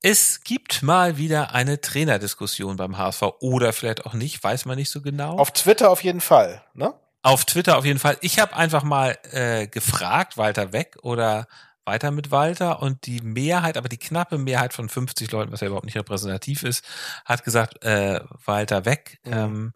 [0.01, 4.89] Es gibt mal wieder eine Trainerdiskussion beim HSV oder vielleicht auch nicht, weiß man nicht
[4.89, 5.37] so genau.
[5.37, 6.93] Auf Twitter auf jeden Fall, ne?
[7.21, 8.17] Auf Twitter auf jeden Fall.
[8.21, 11.47] Ich habe einfach mal äh, gefragt, Walter weg oder
[11.85, 15.67] weiter mit Walter und die Mehrheit, aber die knappe Mehrheit von 50 Leuten, was ja
[15.67, 16.83] überhaupt nicht repräsentativ ist,
[17.25, 19.19] hat gesagt, äh, Walter weg.
[19.23, 19.33] Mhm.
[19.33, 19.73] Ähm,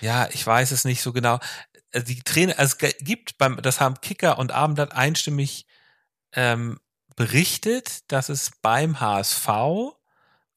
[0.00, 1.38] ja, ich weiß es nicht so genau.
[1.92, 5.66] Äh, Die Trainer, also es gibt beim, das haben Kicker und Abendblatt einstimmig
[6.32, 6.78] ähm,
[7.16, 9.48] berichtet, dass es beim HSV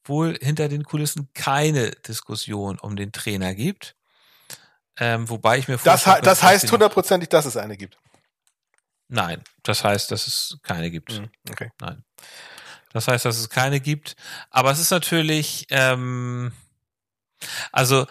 [0.06, 3.96] wohl hinter den Kulissen keine Diskussion um den Trainer gibt.
[4.98, 7.98] Ähm, wobei ich mir Das, vorstelle, he- das heißt hundertprozentig, dass es eine gibt.
[9.08, 11.14] Nein, das heißt, dass es keine gibt.
[11.20, 11.72] Mhm, Okay.
[11.80, 12.04] Nein.
[12.94, 14.16] Das heißt, dass es keine gibt.
[14.52, 16.52] Aber es ist natürlich, ähm,
[17.72, 18.06] also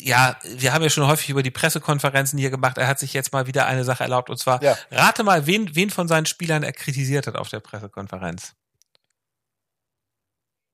[0.00, 2.78] ja, wir haben ja schon häufig über die Pressekonferenzen hier gemacht.
[2.78, 4.30] Er hat sich jetzt mal wieder eine Sache erlaubt.
[4.30, 4.76] Und zwar, Ja.
[4.90, 8.54] rate mal, wen, wen von seinen Spielern er kritisiert hat auf der Pressekonferenz.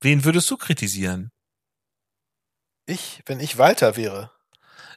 [0.03, 1.30] Wen würdest du kritisieren?
[2.86, 4.30] Ich, wenn ich Walter wäre.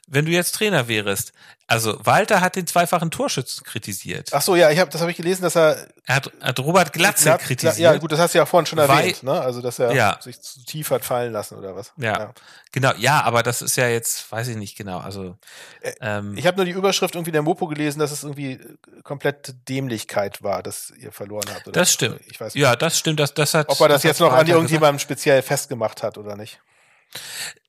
[0.06, 1.32] Wenn du jetzt Trainer wärst.
[1.66, 4.28] Also, Walter hat den zweifachen Torschützen kritisiert.
[4.32, 6.92] Ach so, ja, ich habe das habe ich gelesen, dass er Er hat, hat Robert
[6.92, 7.78] Glatze Glat- kritisiert.
[7.78, 9.40] Ja, gut, das hast du ja vorhin schon Weil- erwähnt, ne?
[9.40, 10.18] Also, dass er Ja.
[10.20, 11.94] sich zu tief hat fallen lassen oder was.
[11.96, 12.34] Ja.
[12.70, 14.98] Genau, ja, aber das ist ja jetzt, weiß ich nicht genau.
[14.98, 15.38] Also
[15.80, 18.52] Äh, ähm, Ich habe nur die Überschrift irgendwie in der Mopo gelesen, dass es irgendwie
[18.52, 21.66] äh, komplette Dämlichkeit war, dass ihr verloren habt.
[21.66, 22.20] Oder Das stimmt.
[22.26, 23.20] Ich weiß nicht, ja, das stimmt.
[23.20, 23.70] Das, das hat.
[23.70, 26.60] ob er das, hat jetzt noch an irgendjemandem speziell festgemacht hat oder nicht.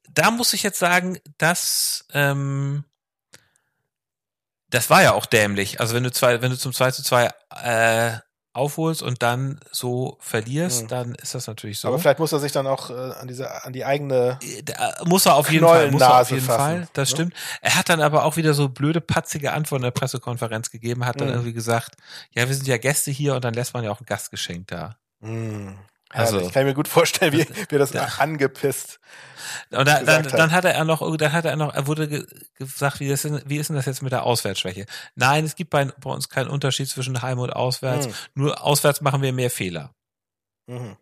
[0.10, 2.86] Da muss ich jetzt sagen, dass ähm,
[4.70, 5.80] das war ja auch dämlich.
[5.80, 7.30] Also wenn du zwei, wenn du zum 2 zu 2
[7.64, 8.18] äh,
[8.56, 10.88] aufholst und dann so verlierst, mhm.
[10.88, 11.90] dann ist das natürlich so.
[11.90, 14.96] Aber vielleicht muss er sich dann auch äh, an diese an die eigene äh, da
[15.06, 17.16] muss er auf jeden Fall, muss er auf jeden fassen, Fall, das ne?
[17.16, 17.34] stimmt.
[17.62, 21.20] Er hat dann aber auch wieder so blöde patzige Antworten in der Pressekonferenz gegeben, hat
[21.20, 21.34] dann mhm.
[21.34, 21.96] irgendwie gesagt,
[22.32, 24.98] ja, wir sind ja Gäste hier und dann lässt man ja auch ein Gastgeschenk da.
[25.20, 25.78] Mhm.
[26.16, 28.99] Also, ich kann mir gut vorstellen, wie, wie das da, angepisst.
[29.72, 32.26] Und da, dann, dann hat er noch, dann hat er noch, er wurde ge
[32.57, 34.86] gesagt, wie, das, wie ist denn das jetzt mit der Auswärtsschwäche?
[35.16, 38.07] Nein, es gibt bei, bei uns keinen Unterschied zwischen Heim und Auswärts.
[38.07, 38.13] Mhm.
[38.36, 39.91] Nur auswärts machen wir mehr Fehler.
[40.68, 40.97] Mhm.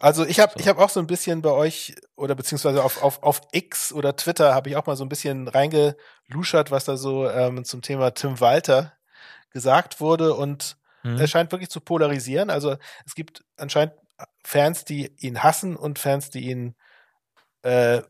[0.00, 0.60] Also ich habe so.
[0.60, 4.16] ich habe auch so ein bisschen bei euch oder beziehungsweise auf, auf, auf X oder
[4.16, 8.12] Twitter habe ich auch mal so ein bisschen reingeluschert, was da so ähm, zum Thema
[8.12, 8.94] Tim Walter
[9.50, 11.18] gesagt wurde und mhm.
[11.18, 12.50] er scheint wirklich zu polarisieren.
[12.50, 13.94] Also es gibt anscheinend
[14.44, 16.74] Fans, die ihn hassen und Fans, die ihn
[17.62, 18.02] äh,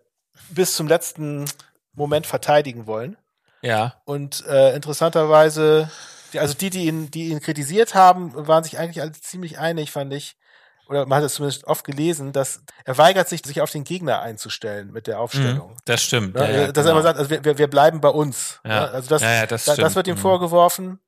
[0.51, 1.47] bis zum letzten
[1.93, 3.17] Moment verteidigen wollen.
[3.63, 4.01] Ja.
[4.05, 5.91] Und äh, interessanterweise,
[6.37, 10.13] also die, die ihn, die ihn kritisiert haben, waren sich eigentlich alle ziemlich einig, fand
[10.13, 10.37] ich.
[10.89, 14.23] Oder man hat es zumindest oft gelesen, dass er weigert sich, sich auf den Gegner
[14.23, 15.71] einzustellen mit der Aufstellung.
[15.71, 16.35] Mhm, das stimmt.
[16.35, 16.87] Ja, ja, dass genau.
[16.87, 18.61] er immer sagt, also wir, wir bleiben bei uns.
[18.65, 18.87] Ja.
[18.87, 20.19] Also das, das, das, wird ihm mhm.
[20.19, 20.99] vorgeworfen.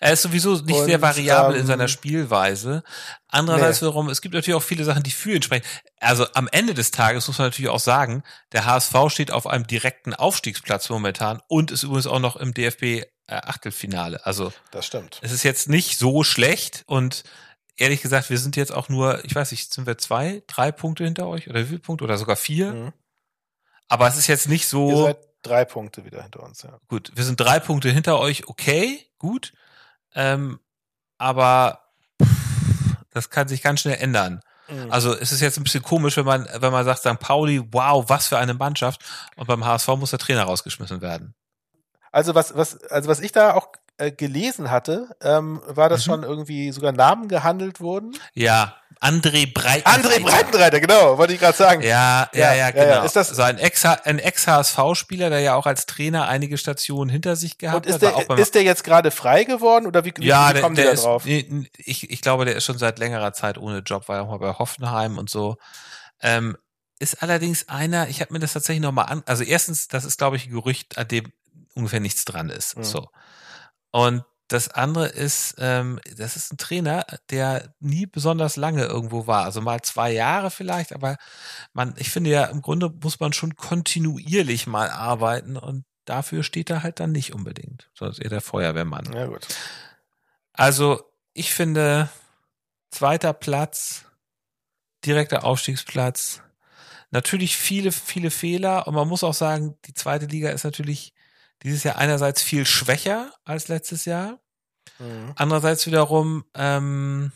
[0.00, 2.82] Er ist sowieso nicht und, sehr variabel ähm, in seiner Spielweise.
[3.28, 3.88] Andererseits nee.
[3.88, 5.64] wiederum, es gibt natürlich auch viele Sachen, die für ihn sprechen.
[6.00, 9.66] Also am Ende des Tages muss man natürlich auch sagen, der HSV steht auf einem
[9.66, 14.24] direkten Aufstiegsplatz momentan und ist übrigens auch noch im DFB äh, Achtelfinale.
[14.26, 15.18] Also das stimmt.
[15.22, 17.24] Es ist jetzt nicht so schlecht und
[17.76, 21.04] ehrlich gesagt, wir sind jetzt auch nur, ich weiß nicht, sind wir zwei, drei Punkte
[21.04, 22.72] hinter euch oder wie viele Punkte oder sogar vier?
[22.72, 22.92] Mhm.
[23.88, 24.90] Aber es ist jetzt nicht so.
[24.90, 26.78] Ihr seid drei Punkte wieder hinter uns, ja.
[26.88, 29.52] Gut, wir sind drei Punkte hinter euch, okay, gut.
[30.14, 30.60] Ähm,
[31.18, 31.80] aber
[32.22, 34.40] pff, das kann sich ganz schnell ändern.
[34.68, 34.90] Mhm.
[34.90, 37.18] Also es ist jetzt ein bisschen komisch, wenn man, wenn man sagt, St.
[37.18, 39.04] Pauli, wow, was für eine Mannschaft.
[39.36, 41.34] Und beim HSV muss der Trainer rausgeschmissen werden.
[42.10, 46.10] Also was, was, also was ich da auch äh, gelesen hatte, ähm, war das mhm.
[46.10, 48.12] schon irgendwie sogar Namen gehandelt wurden?
[48.34, 49.90] Ja, André Breitenreiter.
[49.90, 51.82] André Breitenreiter, genau, wollte ich gerade sagen.
[51.82, 52.86] Ja, ja, ja, ja genau.
[52.86, 57.10] Ja, ist das so ein Ex ein Ex-HSV-Spieler, der ja auch als Trainer einige Stationen
[57.10, 58.28] hinter sich gehabt und ist hat.
[58.28, 60.94] Der, ist der jetzt gerade frei geworden oder wie, wie, ja, wie kommen der, der
[60.94, 61.26] die da drauf?
[61.26, 64.38] Ich, ich glaube, der ist schon seit längerer Zeit ohne Job, war ja auch mal
[64.38, 65.56] bei Hoffenheim und so.
[66.20, 66.56] Ähm,
[67.00, 70.36] ist allerdings einer, ich habe mir das tatsächlich nochmal an, also erstens, das ist, glaube
[70.36, 71.32] ich, ein Gerücht, an dem
[71.74, 72.76] ungefähr nichts dran ist.
[72.76, 72.84] Mhm.
[72.84, 73.08] So.
[73.90, 74.22] Und
[74.52, 79.44] das andere ist, ähm, das ist ein Trainer, der nie besonders lange irgendwo war.
[79.44, 81.16] Also mal zwei Jahre vielleicht, aber
[81.72, 86.70] man, ich finde ja, im Grunde muss man schon kontinuierlich mal arbeiten und dafür steht
[86.70, 87.90] er halt dann nicht unbedingt.
[87.94, 89.12] Sonst eher der Feuerwehrmann.
[89.12, 89.46] Ja, gut.
[90.52, 92.10] Also, ich finde,
[92.90, 94.04] zweiter Platz,
[95.04, 96.42] direkter Aufstiegsplatz,
[97.10, 101.14] natürlich viele, viele Fehler und man muss auch sagen, die zweite Liga ist natürlich
[101.62, 104.41] dieses Jahr einerseits viel schwächer als letztes Jahr.
[104.98, 105.32] Mhm.
[105.36, 107.32] Andererseits wiederum ähm,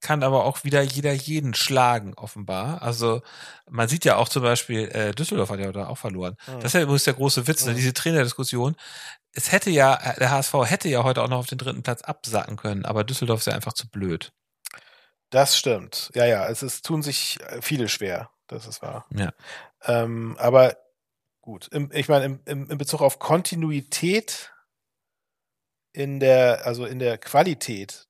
[0.00, 2.82] kann aber auch wieder jeder jeden schlagen, offenbar.
[2.82, 3.22] Also
[3.68, 6.36] man sieht ja auch zum Beispiel, äh, Düsseldorf hat ja da auch verloren.
[6.46, 6.56] Mhm.
[6.56, 7.72] Das ist ja übrigens der große Witz, ne?
[7.72, 7.76] mhm.
[7.76, 8.76] diese Trainerdiskussion.
[9.32, 12.56] Es hätte ja, der HSV hätte ja heute auch noch auf den dritten Platz absacken
[12.56, 14.32] können, aber Düsseldorf ist ja einfach zu blöd.
[15.28, 16.10] Das stimmt.
[16.14, 18.30] Ja, ja, es ist, tun sich viele schwer.
[18.48, 19.06] Das ist wahr.
[19.14, 19.32] Ja.
[19.84, 20.76] Ähm, aber
[21.40, 24.52] gut, im, ich meine, im, im, in Bezug auf Kontinuität
[25.92, 28.06] in der, also in der Qualität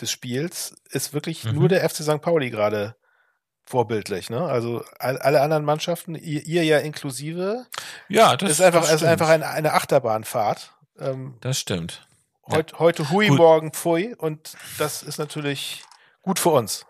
[0.00, 1.54] des Spiels ist wirklich mhm.
[1.54, 2.20] nur der FC St.
[2.20, 2.96] Pauli gerade
[3.64, 4.42] vorbildlich, ne?
[4.42, 7.66] Also alle anderen Mannschaften, ihr, ihr ja inklusive,
[8.08, 10.72] ja, das ist einfach, das ist einfach eine, eine Achterbahnfahrt.
[10.98, 12.06] Ähm, das stimmt.
[12.48, 12.78] Heut, ja.
[12.78, 13.38] Heute hui, Gut.
[13.38, 15.82] morgen pfui und das ist natürlich
[16.22, 16.86] gut für uns.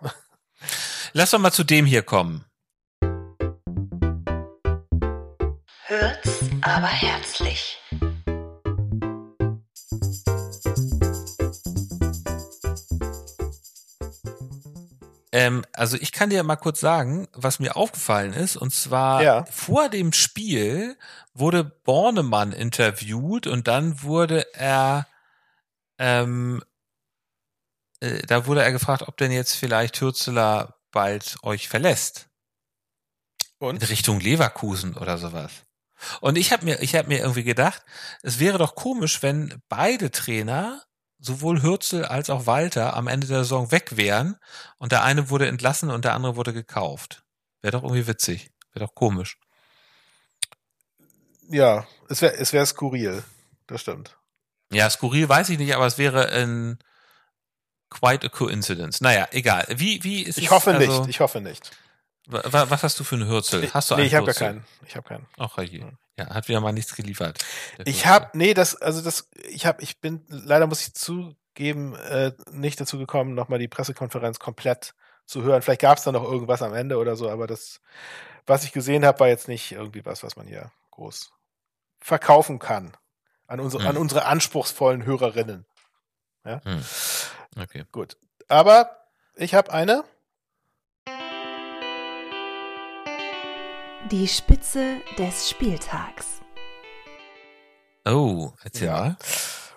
[1.13, 2.45] Lass doch mal zu dem hier kommen.
[5.87, 7.79] Hört's aber herzlich.
[15.37, 18.57] Ähm, also ich kann dir mal kurz sagen, was mir aufgefallen ist.
[18.57, 19.45] Und zwar ja.
[19.51, 20.97] vor dem Spiel
[21.35, 25.07] wurde Bornemann interviewt und dann wurde er,
[25.99, 26.65] ähm,
[28.01, 32.29] äh, da wurde er gefragt, ob denn jetzt vielleicht Hürzeler bald euch verlässt.
[33.59, 33.83] Und?
[33.83, 35.53] In Richtung Leverkusen oder sowas.
[36.23, 37.83] Und ich habe mir, ich habe mir irgendwie gedacht,
[38.23, 40.86] es wäre doch komisch, wenn beide Trainer
[41.19, 44.37] sowohl Hürzel als auch Walter am Ende der Saison weg wären
[44.79, 47.25] und der eine wurde entlassen und der andere wurde gekauft.
[47.63, 48.51] Wäre doch irgendwie witzig.
[48.73, 49.39] Wäre doch komisch.
[51.49, 53.23] Ja, es wäre es wäre skurril.
[53.67, 54.17] Das stimmt.
[54.73, 56.79] Ja, skurril weiß ich nicht, aber es wäre ein
[57.91, 59.01] quite a coincidence.
[59.01, 59.67] Naja, egal.
[59.69, 60.51] Wie, wie ist ich es?
[60.51, 61.71] Hoffe also, nicht, ich hoffe nicht.
[62.27, 63.73] Was hast du für einen Hürzel?
[63.73, 64.65] Hast du nee, einen ich habe ja keinen.
[64.85, 65.27] Ich habe keinen.
[65.39, 65.85] Ach je.
[66.19, 67.45] Ja, hat wieder mal nichts geliefert.
[67.85, 72.33] Ich habe, nee, das, also das, ich habe, ich bin, leider muss ich zugeben, äh,
[72.51, 74.95] nicht dazu gekommen, nochmal die Pressekonferenz komplett
[75.27, 75.61] zu hören.
[75.61, 77.81] Vielleicht gab es da noch irgendwas am Ende oder so, aber das,
[78.47, 81.33] was ich gesehen habe, war jetzt nicht irgendwie was, was man hier groß
[82.01, 82.97] verkaufen kann
[83.47, 83.91] an unsere, hm.
[83.91, 85.67] an unsere anspruchsvollen Hörerinnen.
[86.45, 86.61] Ja.
[86.65, 86.83] Hm.
[87.61, 87.85] Okay.
[87.93, 88.17] Gut.
[88.49, 88.97] Aber
[89.35, 90.05] ich habe eine.
[94.13, 96.41] Die Spitze des Spieltags.
[98.05, 98.93] Oh, erzähl ja.
[98.93, 99.17] mal.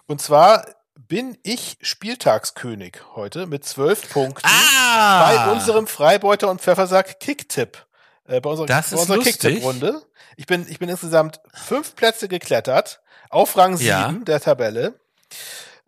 [0.06, 5.26] Und zwar bin ich Spieltagskönig heute mit zwölf Punkten ah!
[5.26, 7.88] bei unserem Freibeuter und Pfeffersack Kicktipp.
[8.28, 10.04] Äh, bei unserer, das bei unserer Kicktipp-Runde.
[10.38, 13.02] Ich bin, ich bin insgesamt fünf Plätze geklettert
[13.32, 14.12] auf Rang sieben ja.
[14.12, 15.00] der Tabelle.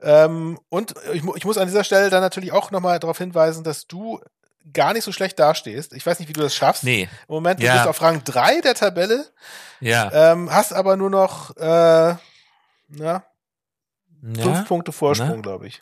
[0.01, 3.85] Ähm, und ich, ich, muss an dieser Stelle dann natürlich auch nochmal darauf hinweisen, dass
[3.85, 4.19] du
[4.73, 5.93] gar nicht so schlecht dastehst.
[5.93, 6.83] Ich weiß nicht, wie du das schaffst.
[6.83, 7.09] Nee.
[7.27, 7.75] Im Moment, du ja.
[7.75, 9.25] bist auf Rang drei der Tabelle.
[9.79, 10.31] Ja.
[10.31, 12.15] Ähm, hast aber nur noch äh,
[12.89, 13.23] na,
[14.21, 15.81] ja, fünf Punkte Vorsprung, glaube ich.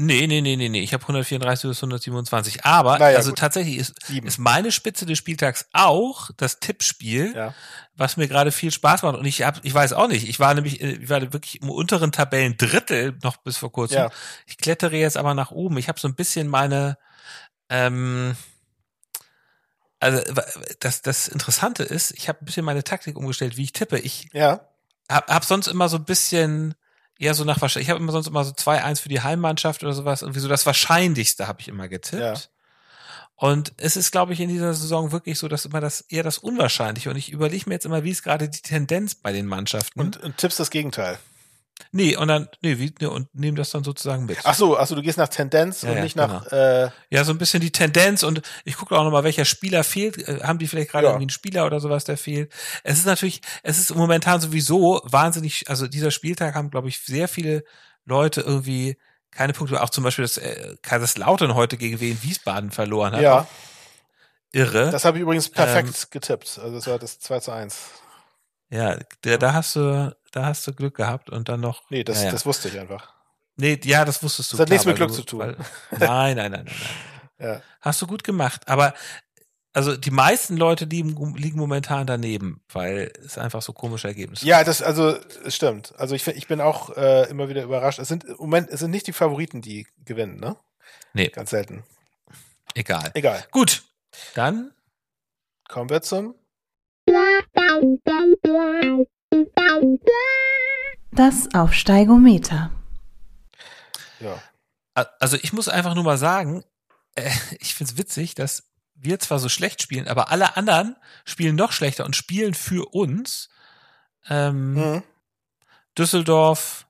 [0.00, 0.80] Nee, nee, nee, nee, nee.
[0.80, 2.64] Ich habe 134 bis 127.
[2.64, 3.38] Aber naja, also gut.
[3.40, 7.52] tatsächlich ist, ist meine Spitze des Spieltags auch das Tippspiel, ja.
[7.96, 9.16] was mir gerade viel Spaß macht.
[9.16, 10.28] Und ich hab, ich weiß auch nicht.
[10.28, 13.98] Ich war nämlich, äh, ich war wirklich im unteren Tabellen Drittel noch bis vor kurzem.
[13.98, 14.10] Ja.
[14.46, 15.78] Ich klettere jetzt aber nach oben.
[15.78, 16.96] Ich habe so ein bisschen meine,
[17.68, 18.36] ähm,
[20.00, 20.22] also
[20.80, 23.98] das, das Interessante ist, ich habe ein bisschen meine Taktik umgestellt, wie ich tippe.
[23.98, 24.60] Ich ja.
[25.10, 26.74] hab, hab sonst immer so ein bisschen
[27.18, 27.88] eher so nach wahrscheinlich.
[27.88, 30.22] Ich habe immer sonst immer so 2-1 für die Heimmannschaft oder sowas.
[30.22, 32.22] Irgendwie so das Wahrscheinlichste habe ich immer getippt.
[32.22, 32.34] Ja.
[33.34, 36.38] Und es ist, glaube ich, in dieser Saison wirklich so, dass immer das eher das
[36.38, 37.10] Unwahrscheinliche.
[37.10, 40.00] Und ich überlege mir jetzt immer, wie ist gerade die Tendenz bei den Mannschaften.
[40.00, 41.18] Und, und tippst das Gegenteil.
[41.92, 44.38] Nee, und dann, nee, wie, nee und nehmen das dann sozusagen mit.
[44.44, 46.48] Ach so, also du gehst nach Tendenz Ja, und ja, nicht nach.
[46.48, 46.62] genau.
[46.84, 50.18] Äh, Ja, so ein bisschen die Tendenz und ich gucke auch nochmal, welcher Spieler fehlt.
[50.28, 51.10] Äh, Haben die vielleicht gerade Ja.
[51.10, 52.52] irgendwie einen Spieler oder sowas, der fehlt?
[52.84, 57.28] Es ist natürlich, es ist momentan sowieso wahnsinnig, also dieser Spieltag haben, glaube ich, sehr
[57.28, 57.64] viele
[58.04, 58.98] Leute irgendwie
[59.30, 59.82] keine Punkte.
[59.82, 63.22] Auch zum Beispiel, dass äh, Kaiserslautern heute gegen Wien Wiesbaden verloren hat.
[63.22, 63.46] ja,
[64.52, 64.90] Irre.
[64.90, 66.58] das habe ich übrigens perfekt Ähm, getippt.
[66.62, 67.76] Also das war das 2 zu 1.
[68.70, 71.88] ja, da, da hast du, da hast du Glück gehabt und dann noch.
[71.90, 72.30] Nee, das, ja, ja.
[72.32, 73.12] das wusste ich einfach.
[73.56, 74.56] Nee, ja, das wusstest du.
[74.56, 75.40] Das hat nichts klar, mit weil Glück du- zu tun.
[75.40, 75.56] Weil,
[75.98, 76.64] nein, nein, nein, nein,
[77.38, 77.48] nein.
[77.56, 77.62] Ja.
[77.80, 78.68] Hast du gut gemacht.
[78.68, 78.94] Aber
[79.72, 84.64] also die meisten Leute liegen, liegen momentan daneben, weil es einfach so komische Ergebnisse Ja,
[84.64, 85.94] das, also, es stimmt.
[85.98, 87.98] Also ich, ich bin auch äh, immer wieder überrascht.
[88.00, 90.56] Es sind im Moment, es sind nicht die Favoriten, die gewinnen, ne?
[91.12, 91.28] Nee.
[91.28, 91.84] Ganz selten.
[92.74, 93.10] Egal.
[93.14, 93.44] Egal.
[93.50, 93.84] Gut.
[94.34, 94.72] Dann
[95.68, 96.34] Kommen wir zum.
[101.12, 102.70] Das Aufsteigometer.
[104.20, 104.42] Ja.
[105.20, 106.64] also ich muss einfach nur mal sagen,
[107.14, 108.64] äh, ich find's witzig, dass
[108.94, 113.48] wir zwar so schlecht spielen, aber alle anderen spielen noch schlechter und spielen für uns.
[114.28, 115.02] Ähm, Mhm.
[115.96, 116.86] Düsseldorf,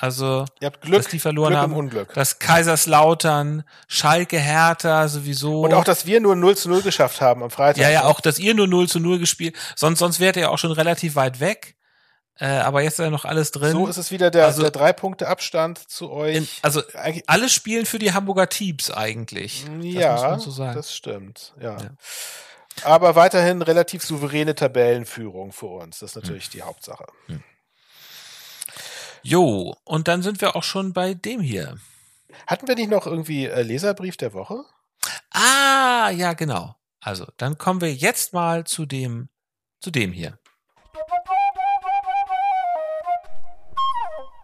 [0.00, 1.72] also Ihr habt Glück, dass die verloren Glück haben.
[1.74, 2.14] Unglück.
[2.14, 5.60] Das Kaiserslautern, Schalke, Hertha sowieso.
[5.62, 7.82] Und auch, dass wir nur 0 zu 0 geschafft haben am Freitag.
[7.82, 9.56] ja, ja, auch, dass ihr nur 0 zu 0 gespielt.
[9.76, 11.76] Sonst, sonst wärt ihr auch schon relativ weit weg.
[12.38, 13.72] Äh, aber jetzt ist ja noch alles drin.
[13.72, 16.36] So ist es wieder der, Also- der drei Punkte Abstand zu euch.
[16.36, 19.64] In, also Eigentlich, alle spielen für die Hamburger Teams eigentlich.
[19.66, 20.74] Das muss ja, man so sagen.
[20.74, 21.52] das stimmt.
[21.60, 21.76] Ja.
[21.78, 21.90] Ja.
[22.84, 25.98] Aber weiterhin relativ souveräne Tabellenführung für uns.
[25.98, 26.50] Das ist natürlich Hm.
[26.54, 27.04] die Hauptsache.
[29.22, 31.76] Jo, und dann sind wir auch schon bei dem hier.
[32.46, 34.64] Hatten wir nicht noch irgendwie äh, Leserbrief der Woche?
[35.30, 36.76] Ah, ja, genau.
[37.00, 39.28] Also, dann kommen wir jetzt mal zu dem,
[39.80, 40.38] zu dem hier.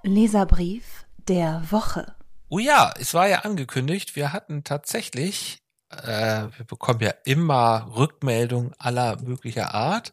[0.03, 2.15] Leserbrief der Woche.
[2.49, 5.59] Oh ja, es war ja angekündigt, wir hatten tatsächlich,
[5.91, 10.13] äh, wir bekommen ja immer Rückmeldungen aller möglicher Art,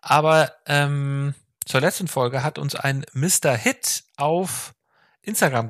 [0.00, 1.34] aber ähm,
[1.66, 3.56] zur letzten Folge hat uns ein Mr.
[3.56, 4.74] Hit auf
[5.22, 5.68] Instagram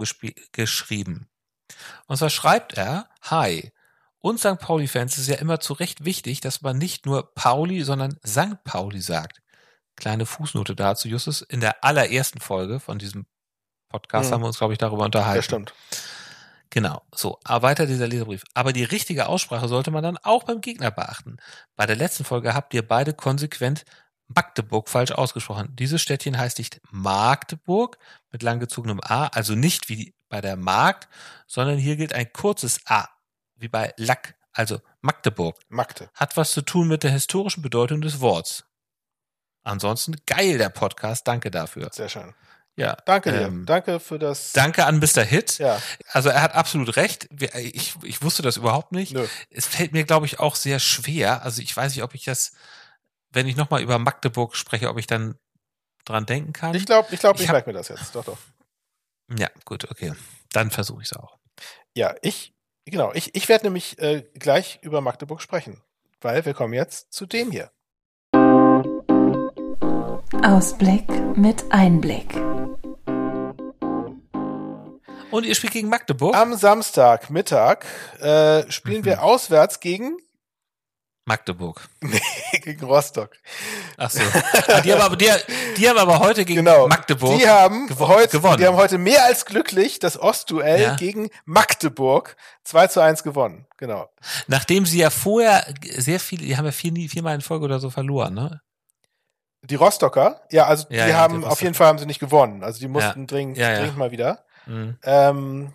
[0.53, 1.29] geschrieben.
[2.07, 3.73] Und zwar schreibt er, Hi,
[4.21, 4.59] uns St.
[4.59, 8.63] Pauli-Fans ist ja immer zu Recht wichtig, dass man nicht nur Pauli, sondern St.
[8.65, 9.41] Pauli sagt.
[9.97, 11.43] Kleine Fußnote dazu, Justus.
[11.43, 13.27] In der allerersten Folge von diesem
[13.89, 14.35] Podcast Mhm.
[14.35, 15.37] haben wir uns, glaube ich, darüber unterhalten.
[15.37, 15.75] Ja, stimmt.
[16.71, 18.45] Genau, so, weiter dieser Leserbrief.
[18.55, 21.37] Aber die richtige Aussprache sollte man dann auch beim Gegner beachten.
[21.77, 23.85] Bei der letzten Folge habt ihr beide konsequent
[24.35, 25.69] Magdeburg falsch ausgesprochen.
[25.77, 27.99] Dieses Städtchen heißt nicht Magdeburg
[28.31, 31.09] mit langgezogenem A, also nicht wie bei der Markt,
[31.47, 33.09] sondern hier gilt ein kurzes A,
[33.57, 35.59] wie bei Lack, also Magdeburg.
[35.69, 36.11] Magde.
[36.15, 38.65] Hat was zu tun mit der historischen Bedeutung des Worts.
[39.63, 41.91] Ansonsten geil der Podcast, danke dafür.
[41.93, 42.35] Sehr schön.
[42.75, 42.97] Ja.
[43.05, 43.43] Danke dir.
[43.43, 44.53] ähm, Danke für das.
[44.53, 45.23] Danke an Mr.
[45.23, 45.59] Hit.
[45.59, 45.81] Ja,
[46.11, 47.29] Also er hat absolut recht.
[47.61, 49.13] Ich, ich wusste das überhaupt nicht.
[49.13, 49.27] nö.
[49.51, 51.43] Es fällt mir, glaube ich, auch sehr schwer.
[51.43, 52.53] Also ich weiß nicht, ob ich das
[53.33, 55.37] wenn ich nochmal über Magdeburg spreche, ob ich dann
[56.05, 56.75] dran denken kann.
[56.75, 58.15] Ich glaube, ich, glaub, ich, Ich merke mir das jetzt.
[58.15, 58.39] Doch, doch.
[59.39, 60.13] Ja, gut, okay.
[60.53, 61.39] Dann versuche ich es auch.
[61.97, 62.55] Ja, ich,
[62.85, 65.81] genau, ich, ich werde nämlich äh, gleich über Magdeburg sprechen,
[66.21, 67.71] weil wir kommen jetzt zu dem hier.
[70.43, 72.35] Ausblick mit Einblick.
[75.31, 76.35] Und ihr spielt gegen Magdeburg?
[76.37, 77.87] Am Samstagmittag
[78.21, 79.05] äh, spielen Mhm.
[79.07, 80.19] wir auswärts gegen,
[81.25, 81.89] Magdeburg.
[82.65, 83.31] gegen Rostock.
[83.97, 84.21] Ach so.
[84.69, 85.31] Ah, die, haben aber, die,
[85.77, 86.89] die haben aber heute gegen Genau.
[86.89, 87.39] Magdeburg.
[87.39, 88.57] Die haben gewo- heute, gewonnen.
[88.59, 90.97] die haben heute mehr als glücklich das Ostduell Ja.
[90.97, 93.67] gegen Magdeburg 2 zu 1 gewonnen.
[93.77, 94.09] Genau.
[94.49, 95.65] Nachdem sie ja vorher
[95.97, 98.61] sehr viel, die haben ja vier, viermal in Folge oder so verloren, ne?
[99.65, 102.65] Die Rostocker, ja, also Ja, die ja, haben auf jeden Fall haben sie nicht gewonnen.
[102.65, 104.45] Also die mussten dringend, dringend mal wieder.
[104.67, 104.97] Mhm.
[105.05, 105.73] Ähm,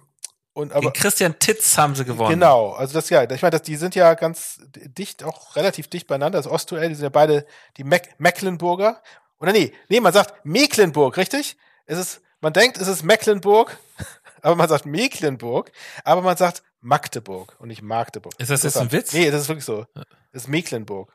[0.58, 2.32] und aber Gegen Christian Titz haben sie gewonnen.
[2.32, 6.08] Genau, also das ja, ich meine, das, die sind ja ganz dicht, auch relativ dicht
[6.08, 6.40] beieinander.
[6.40, 7.46] Das Ostduell, die sind ja beide
[7.78, 9.02] die Meck Mecklenburger.
[9.40, 11.58] Oder nee, nee, man sagt Mecklenburg, richtig?
[11.86, 13.78] Es ist, man denkt, es ist Mecklenburg,
[14.42, 15.72] aber man sagt Mecklenburg,
[16.04, 18.34] aber man sagt Magdeburg und nicht Magdeburg.
[18.40, 19.14] Ist das jetzt ein Witz?
[19.14, 19.86] Nee, das ist wirklich so.
[20.32, 21.14] Es ist Mecklenburg.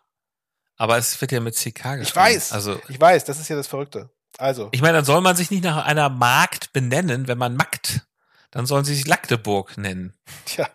[0.76, 2.02] Aber es wird ja mit CK geschrieben.
[2.02, 2.52] Ich weiß.
[2.52, 4.10] Also, Ich weiß, das ist ja das Verrückte.
[4.38, 8.06] Also, ich meine, dann soll man sich nicht nach einer Markt benennen, wenn man Makt.
[8.52, 10.14] Dann sollen sie sich Magdeburg nennen.
[10.44, 10.68] tja.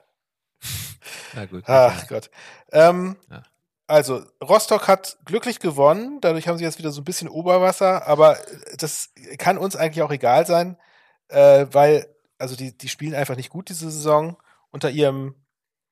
[1.33, 1.63] Na gut.
[1.67, 2.29] Ach Gott.
[2.71, 3.43] Ähm, Ja.
[3.89, 8.37] Also, Rostock hat glücklich gewonnen, dadurch haben sie jetzt wieder so ein bisschen Oberwasser, aber
[8.77, 10.77] das kann uns eigentlich auch egal sein,
[11.29, 12.05] äh, weil,
[12.37, 14.35] also die, die spielen einfach nicht gut diese Saison
[14.71, 15.35] unter ihrem,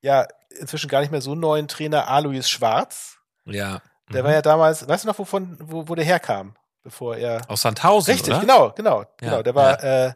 [0.01, 0.27] ja,
[0.59, 3.17] inzwischen gar nicht mehr so neuen Trainer Alois Schwarz.
[3.45, 3.81] Ja.
[4.11, 4.25] Der Mhm.
[4.27, 7.49] war ja damals, weißt du noch, wovon, wo, wo der herkam, bevor er.
[7.49, 8.41] Aus Sandhausen, Richtig, oder?
[8.41, 9.41] genau, genau, Ja, genau.
[9.41, 10.13] Der war äh,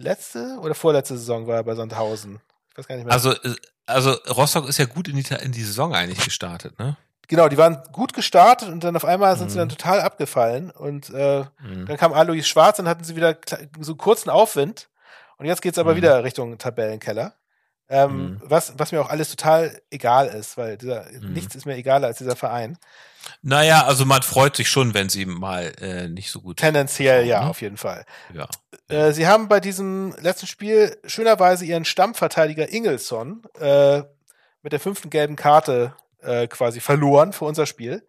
[0.00, 2.40] letzte oder vorletzte Saison war er bei Sandhausen.
[2.72, 3.12] Ich weiß gar nicht mehr.
[3.12, 3.54] Also, äh,
[3.86, 6.96] also Rostock ist ja gut in die, in die Saison eigentlich gestartet, ne?
[7.28, 9.60] Genau, die waren gut gestartet und dann auf einmal sind sie Mhm.
[9.60, 11.86] dann total abgefallen und äh, Mhm.
[11.86, 13.36] dann kam Alois Schwarz und hatten sie wieder
[13.78, 14.88] so einen kurzen Aufwind
[15.36, 15.96] und jetzt geht's aber Mhm.
[15.96, 17.34] wieder Richtung Tabellenkeller.
[17.88, 18.40] Ähm, Mhm.
[18.44, 21.32] was, was mir auch alles total egal ist, weil dieser, Mhm.
[21.32, 22.78] nichts ist mir egaler als dieser Verein.
[23.42, 26.58] Naja, also man freut sich schon, wenn sie mal äh, nicht so gut.
[26.58, 27.48] Tendenziell ja, Mhm.
[27.50, 28.04] auf jeden Fall.
[28.34, 28.48] Ja.
[28.88, 34.02] Äh, sie haben bei diesem letzten Spiel schönerweise ihren Stammverteidiger Ingelsson äh,
[34.62, 38.06] mit der fünften gelben Karte äh, quasi verloren für unser Spiel.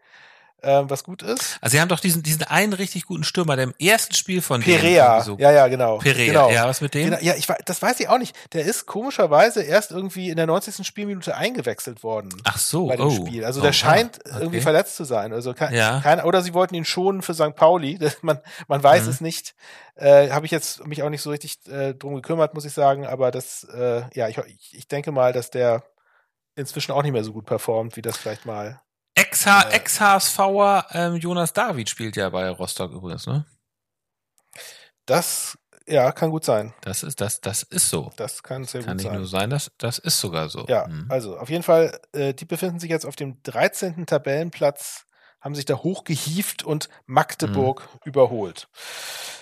[0.63, 1.57] Ähm, was gut ist.
[1.59, 4.61] Also sie haben doch diesen, diesen einen richtig guten Stürmer, der im ersten Spiel von
[4.61, 5.07] Perea.
[5.15, 5.97] irgendwie so ja, ja, genau.
[5.97, 6.51] Perea, genau.
[6.51, 7.05] ja, was mit dem?
[7.05, 8.35] Genau, ja, ich, das weiß ich auch nicht.
[8.53, 10.85] Der ist komischerweise erst irgendwie in der 90.
[10.85, 13.09] Spielminute eingewechselt worden Ach so, bei dem oh.
[13.09, 13.43] Spiel.
[13.43, 14.61] Also oh, der scheint ah, irgendwie okay.
[14.61, 15.33] verletzt zu sein.
[15.33, 15.99] Also kein, Ja.
[16.01, 17.55] kein, oder sie wollten ihn schonen für St.
[17.55, 17.97] Pauli.
[18.21, 19.09] Man, man weiß Mhm.
[19.09, 19.55] es nicht.
[19.95, 23.07] Äh, Habe ich jetzt mich auch nicht so richtig äh, drum gekümmert, muss ich sagen.
[23.07, 24.37] Aber das, äh, ja, ich,
[24.73, 25.83] ich denke mal, dass der
[26.55, 28.79] inzwischen auch nicht mehr so gut performt, wie das vielleicht mal.
[29.21, 29.69] Ex-H-.
[29.71, 33.45] Ex-HSVer ähm, Jonas David spielt ja bei Rostock übrigens, ne?
[35.05, 35.57] Das,
[35.87, 36.73] ja, kann gut sein.
[36.81, 38.11] Das ist, das, das ist so.
[38.15, 39.17] Das kann sehr Kann gut nicht sein.
[39.19, 40.65] nur sein, das, das ist sogar so.
[40.67, 41.07] Ja, Mhm.
[41.09, 44.05] also auf jeden Fall, äh, die befinden sich jetzt auf dem 13.
[44.05, 45.05] Tabellenplatz,
[45.41, 48.67] haben sich da hochgehieft und Magdeburg überholt.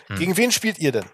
[0.07, 0.15] Mhm.
[0.17, 1.05] Gegen wen spielt ihr denn?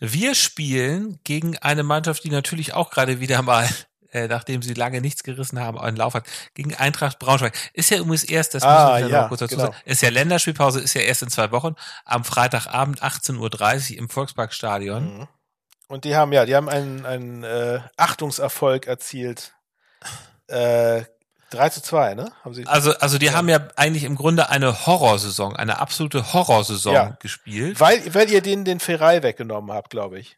[0.00, 3.68] Wir spielen gegen eine Mannschaft, die natürlich auch gerade wieder mal,
[4.14, 7.52] äh, nachdem sie lange nichts gerissen haben, einen Lauf hat, gegen Eintracht Braunschweig.
[7.74, 9.66] Ist ja übrigens erst, das Ah, müssen wir ja, noch kurz dazu genau.
[9.72, 14.08] sagen, ist ja Länderspielpause, ist ja erst in zwei Wochen, am Freitagabend 18.30 Uhr im
[14.08, 15.18] Volksparkstadion.
[15.18, 15.28] Mhm.
[15.88, 19.54] Und die haben, ja, die haben einen, einen äh, Achtungserfolg erzielt.
[20.46, 21.02] Äh,
[21.50, 22.32] 3 zu 2, ne?
[22.44, 23.34] Haben sie Also, also die Ja.
[23.34, 27.16] haben ja eigentlich im Grunde eine Horrorsaison, eine absolute Horrorsaison Ja.
[27.20, 27.78] gespielt.
[27.80, 30.36] weil, weil ihr denen den Ferrei weggenommen habt, glaube ich.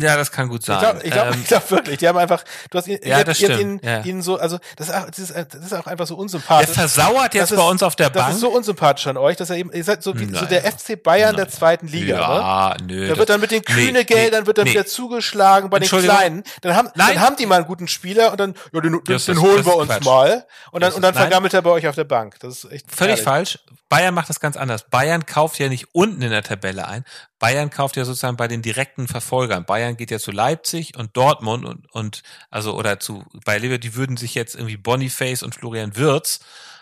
[0.00, 0.78] Ja, das kann gut Ich sein.
[0.80, 3.36] glaube ich glaub, Ähm, ich glaub wirklich, die haben einfach, du hast ihn, Ja, das
[3.38, 4.00] stimmt, Ihnen, ja.
[4.02, 6.70] ihnen so, also das ist, auch- das, ist, das ist auch einfach so der unsympathisch.
[6.74, 8.34] versauert jetzt Das ist- bei uns auf der Das Bank.
[8.34, 10.46] ist so unsympathisch an euch, dass er eben, ihr seid so wie so Naja.
[10.46, 11.56] der FC Bayern der Naja.
[11.56, 12.20] zweiten Liga, ne?
[12.22, 13.02] ja, nö.
[13.02, 14.72] Da das- wird dann mit den nee, Kühne-Geldern wird dann nee.
[14.72, 15.88] wieder zugeschlagen bei den.
[15.88, 16.44] Kleinen.
[16.62, 17.14] Dann haben, Nein.
[17.14, 19.58] dann haben die mal einen guten Spieler und dann, ja, den, den, Das den holen
[19.58, 20.04] das wir uns Quatsch.
[20.04, 20.46] mal.
[20.72, 21.22] Und dann, Das und dann nein.
[21.22, 22.36] vergammelt er bei euch auf der Bank.
[22.40, 23.24] Das ist echt Völlig herrlich.
[23.24, 23.58] falsch.
[23.88, 24.84] Bayern macht das ganz anders.
[24.90, 27.04] Bayern kauft ja nicht unten in der Tabelle ein.
[27.38, 29.64] Bayern kauft ja sozusagen bei den direkten Verfolgern.
[29.64, 33.94] Bayern geht ja zu Leipzig und Dortmund und, und also oder zu bei Lever, die
[33.94, 36.40] würden sich jetzt irgendwie Boniface und Florian Wirtz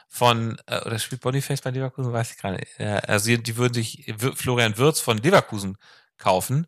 [0.09, 2.79] von äh, oder spielt Boniface bei Leverkusen, weiß ich gerade nicht.
[2.79, 5.79] Ja, also die, die würden sich Florian Wirtz von Leverkusen
[6.19, 6.67] kaufen,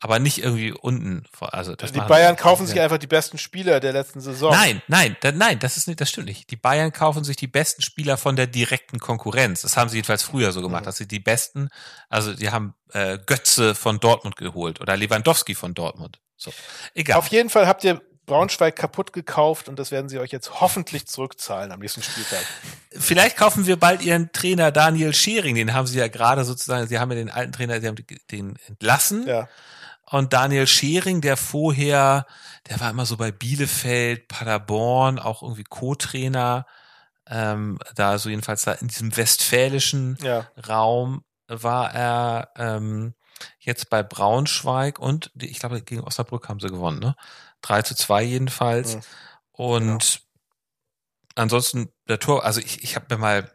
[0.00, 1.24] aber nicht irgendwie unten.
[1.38, 4.50] Also das Die Bayern kaufen sich einfach die besten Spieler der letzten Saison.
[4.52, 6.50] Nein, nein, da, nein, das ist nicht, das stimmt nicht.
[6.50, 9.60] Die Bayern kaufen sich die besten Spieler von der direkten Konkurrenz.
[9.60, 10.86] Das haben sie jedenfalls früher so gemacht, Mhm.
[10.86, 11.68] dass sie die besten,
[12.08, 16.18] also die haben äh, Götze von Dortmund geholt oder Lewandowski von Dortmund.
[16.36, 16.50] So,
[16.94, 17.18] egal.
[17.18, 21.06] Auf jeden Fall habt ihr Braunschweig kaputt gekauft und das werden sie euch jetzt hoffentlich
[21.08, 22.44] zurückzahlen am nächsten Spieltag.
[22.92, 26.98] Vielleicht kaufen wir bald ihren Trainer Daniel Schering, den haben sie ja gerade sozusagen, sie
[26.98, 27.96] haben ja den alten Trainer, sie haben
[28.30, 29.26] den entlassen.
[29.26, 29.48] Ja.
[30.10, 32.26] Und Daniel Schering, der vorher,
[32.68, 36.66] der war immer so bei Bielefeld, Paderborn, auch irgendwie Co-Trainer,
[37.28, 40.48] ähm, da so jedenfalls da in diesem westfälischen Ja.
[40.68, 43.14] Raum war er ähm,
[43.60, 47.14] jetzt bei Braunschweig und ich glaube gegen Osnabrück haben sie gewonnen, ne?
[47.62, 48.96] 3 zu 2 jedenfalls.
[48.96, 49.02] Mhm.
[49.52, 50.22] Und
[51.34, 53.50] ansonsten der Tor, also ich, ich habe mir mal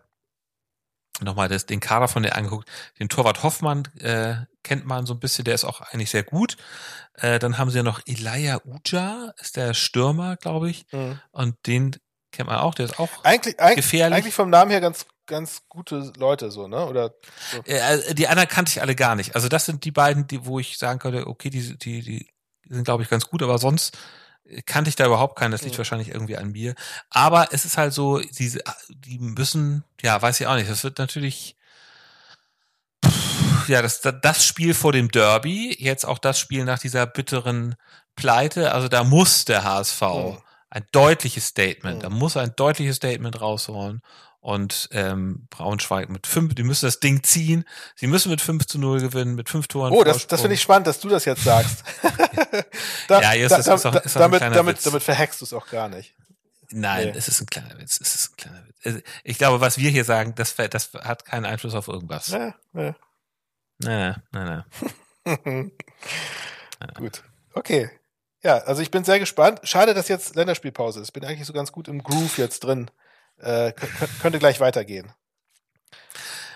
[1.21, 2.69] nochmal das, den Kader von der angeguckt.
[2.99, 6.57] Den Torwart Hoffmann äh, kennt man so ein bisschen, der ist auch eigentlich sehr gut.
[7.15, 10.85] Äh, dann haben sie ja noch Elia Uja, ist der Stürmer, glaube ich.
[10.91, 11.19] Mhm.
[11.31, 11.95] Und den
[12.31, 14.17] kennt man auch, der ist auch Eigentlich, gefährlich.
[14.17, 16.85] eigentlich vom Namen her ganz, ganz gute Leute, so, ne?
[16.85, 17.13] Oder
[17.51, 17.63] so.
[17.63, 19.35] Äh, die anderen kannte ich alle gar nicht.
[19.35, 22.27] Also das sind die beiden, die, wo ich sagen könnte, okay, die, die, die
[22.69, 23.97] sind, glaube ich, ganz gut, aber sonst
[24.65, 25.51] kannte ich da überhaupt keinen.
[25.51, 25.79] Das liegt Mhm.
[25.79, 26.75] wahrscheinlich irgendwie an mir.
[27.09, 30.69] Aber es ist halt so, diese, die müssen, ja, weiß ich auch nicht.
[30.69, 31.55] Das wird natürlich,
[33.67, 37.75] ja, das, das Spiel vor dem Derby, jetzt auch das Spiel nach dieser bitteren
[38.15, 38.71] Pleite.
[38.73, 40.37] Also da muss der HSV Mhm.
[40.69, 42.01] ein deutliches Statement, Mhm.
[42.01, 44.01] da muss ein deutliches Statement rausholen.
[44.45, 47.65] Und ähm, Braunschweig mit fünf, die müssen das Ding ziehen.
[47.95, 49.91] Sie müssen mit 5 zu 0 gewinnen, mit fünf Toren.
[49.91, 51.83] Oh, das, das finde ich spannend, dass du das jetzt sagst.
[53.07, 54.83] da, Ja, jetzt da, ist- ist auch- ist auch ein damit, kleiner damit, Witz.
[54.83, 56.13] damit verhackst du es auch gar nicht.
[56.69, 57.17] Nein, Nee.
[57.17, 57.99] es ist ein kleiner Witz.
[57.99, 58.75] Es ist ein kleiner Witz.
[58.83, 62.27] Also, Ich glaube, was wir hier sagen, das, das hat keinen Einfluss auf irgendwas.
[62.27, 62.95] Ja, ja.
[63.79, 64.63] Nein, nein,
[65.23, 65.71] nein.
[66.97, 67.23] Gut.
[67.55, 67.89] Okay.
[68.43, 69.61] Ja, also ich bin sehr gespannt.
[69.63, 71.13] Schade, dass jetzt Länderspielpause ist.
[71.13, 72.91] Bin eigentlich so ganz gut im Groove jetzt drin.
[73.39, 75.11] Äh, kö- kö- könnte gleich weitergehen.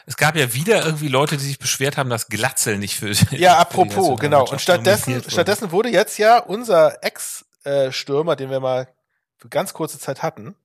[0.06, 3.12] Es gab ja wieder irgendwie Leute, die sich beschwert haben, dass Glatzel nicht für.
[3.36, 4.48] Ja, apropos, genau.
[4.50, 8.88] Und stattdessen, stattdessen wurde jetzt ja unser Ex-Stürmer, den wir mal
[9.38, 10.56] für ganz kurze Zeit hatten,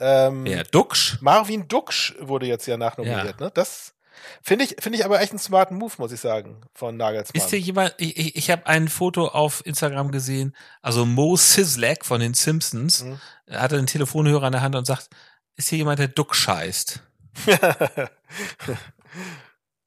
[0.00, 1.18] ähm, Ja, Duxch.
[1.20, 3.38] Marvin Duksch wurde jetzt ja nachnominiert.
[3.38, 3.50] Ne?
[3.54, 3.94] Das
[4.42, 7.40] finde ich, finde ich aber echt einen smarten Move, muss ich sagen, von Nagelsmann.
[7.40, 12.04] Ist hier jemand, ich, ich, ich habe ein Foto auf Instagram gesehen, also Mo Sislak
[12.04, 13.20] von den Simpsons, Mhm.
[13.46, 15.08] er hatte einen Telefonhörer in der Hand und sagt,
[15.56, 17.00] ist hier jemand, der Duck scheißt?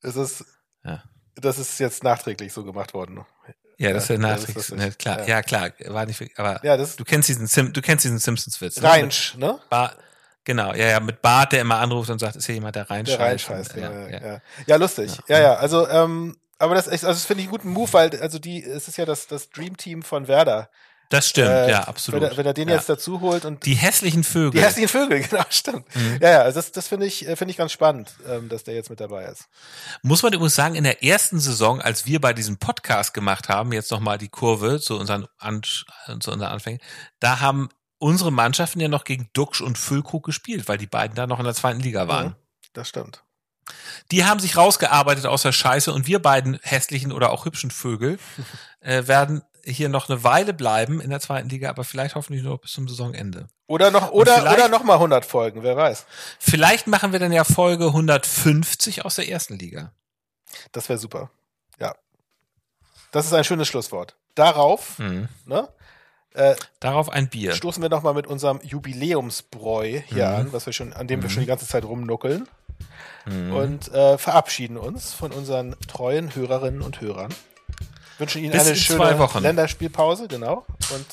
[0.02, 0.46] es ist,
[0.84, 1.04] Ja.
[1.36, 3.26] das ist jetzt nachträglich so gemacht worden.
[3.78, 4.56] Ja, das ist ja Ja, nachträglich.
[4.56, 4.78] lustig.
[4.78, 5.26] Ne, klar, Ja.
[5.28, 5.42] ja.
[5.44, 8.82] klar, war nicht, aber Ja, das du kennst diesen Sim, du kennst diesen Simpsons-Witz.
[8.82, 8.88] ne?
[8.88, 9.60] Reinsch, ne?
[9.70, 9.94] Bar,
[10.44, 13.20] genau, ja, ja, mit Bart, der immer anruft und sagt, ist hier jemand, der reinscheißt?
[13.20, 14.42] Der reinscheißt, Und, ja, ja, ja, ja.
[14.66, 15.18] ja, lustig.
[15.28, 18.40] Ja, ja, also, ähm, aber das, also das finde ich einen guten Move, weil, also
[18.40, 20.70] die, es ist ja das, das Dream Team von Werder.
[21.10, 22.22] Das stimmt, Äh, ja, absolut.
[22.22, 22.76] Wenn er, wenn er den ja.
[22.76, 24.60] jetzt dazu holt und Die hässlichen Vögel.
[24.60, 25.86] die hässlichen Vögel, genau, stimmt.
[25.96, 26.20] Mhm.
[26.22, 28.74] Ja, ja, also das, das finde ich, äh, finde ich ganz spannend, ähm, dass der
[28.76, 29.46] jetzt mit dabei ist.
[30.02, 33.72] Muss man übrigens sagen, in der ersten Saison, als wir bei diesem Podcast gemacht haben,
[33.72, 35.86] jetzt nochmal die Kurve zu unseren, An zu
[36.32, 36.82] unseren Anfängen,
[37.20, 41.26] da haben unsere Mannschaften ja noch gegen Duxch und Füllkrug gespielt, weil die beiden da
[41.26, 42.28] noch in der zweiten Liga waren.
[42.28, 42.36] Mhm,
[42.74, 43.24] Das stimmt.
[44.12, 48.20] Die haben sich rausgearbeitet aus der Scheiße und wir beiden hässlichen oder auch hübschen Vögel
[48.82, 52.58] äh, werden hier noch eine Weile bleiben in der zweiten Liga, aber vielleicht hoffentlich nur
[52.60, 53.48] bis zum Saisonende.
[53.68, 56.06] Oder noch, oder, oder noch mal 100 Folgen, wer weiß.
[56.40, 59.92] Vielleicht machen wir dann ja Folge 150 aus der ersten Liga.
[60.72, 61.30] Das wäre super.
[61.80, 61.94] Ja.
[63.12, 64.16] Das ist ein schönes Schlusswort.
[64.36, 65.28] Darauf, Mhm.
[65.46, 65.68] ne,
[66.34, 67.54] äh, Darauf ein Bier.
[67.54, 70.36] stoßen wir noch mal mit unserem Jubiläumsbräu hier Mhm.
[70.36, 72.48] an, was wir schon, an dem wir schon die ganze Zeit rumnuckeln
[73.26, 73.54] Mhm.
[73.54, 77.34] und äh, verabschieden uns von unseren treuen Hörerinnen und Hörern.
[78.18, 79.30] Wünschen Ihnen Bis eine in schöne.
[79.42, 81.06] Länderspielpause, genau, und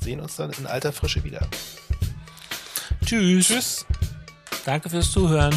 [0.00, 1.40] sehen uns dann in alter Frische wieder.
[3.04, 3.46] Tschüss.
[3.46, 3.86] Tschüss.
[4.64, 5.54] Danke fürs Zuhören.